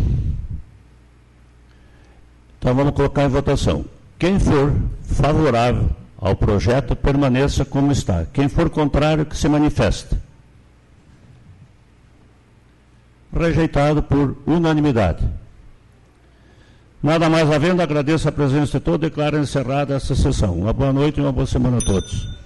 Então 2.58 2.74
vamos 2.74 2.96
colocar 2.96 3.26
em 3.26 3.30
votação. 3.30 3.86
Quem 4.17 4.39
for 4.39 4.74
favorável 5.04 6.01
ao 6.21 6.36
projeto 6.36 6.95
permaneça 6.95 7.65
como 7.65 7.91
está. 7.91 8.25
Quem 8.31 8.47
for 8.47 8.69
contrário, 8.69 9.25
que 9.25 9.36
se 9.36 9.49
manifeste. 9.49 10.15
Rejeitado 13.34 14.03
por 14.03 14.38
unanimidade. 14.45 15.27
Nada 17.01 17.27
mais 17.27 17.49
havendo, 17.49 17.81
agradeço 17.81 18.29
a 18.29 18.31
presença 18.31 18.77
de 18.77 18.86
todos 18.86 19.07
e 19.07 19.10
declaro 19.10 19.39
encerrada 19.39 19.95
essa 19.95 20.13
sessão. 20.13 20.53
Uma 20.53 20.71
boa 20.71 20.93
noite 20.93 21.17
e 21.17 21.21
uma 21.21 21.31
boa 21.31 21.47
semana 21.47 21.77
a 21.77 21.81
todos. 21.81 22.40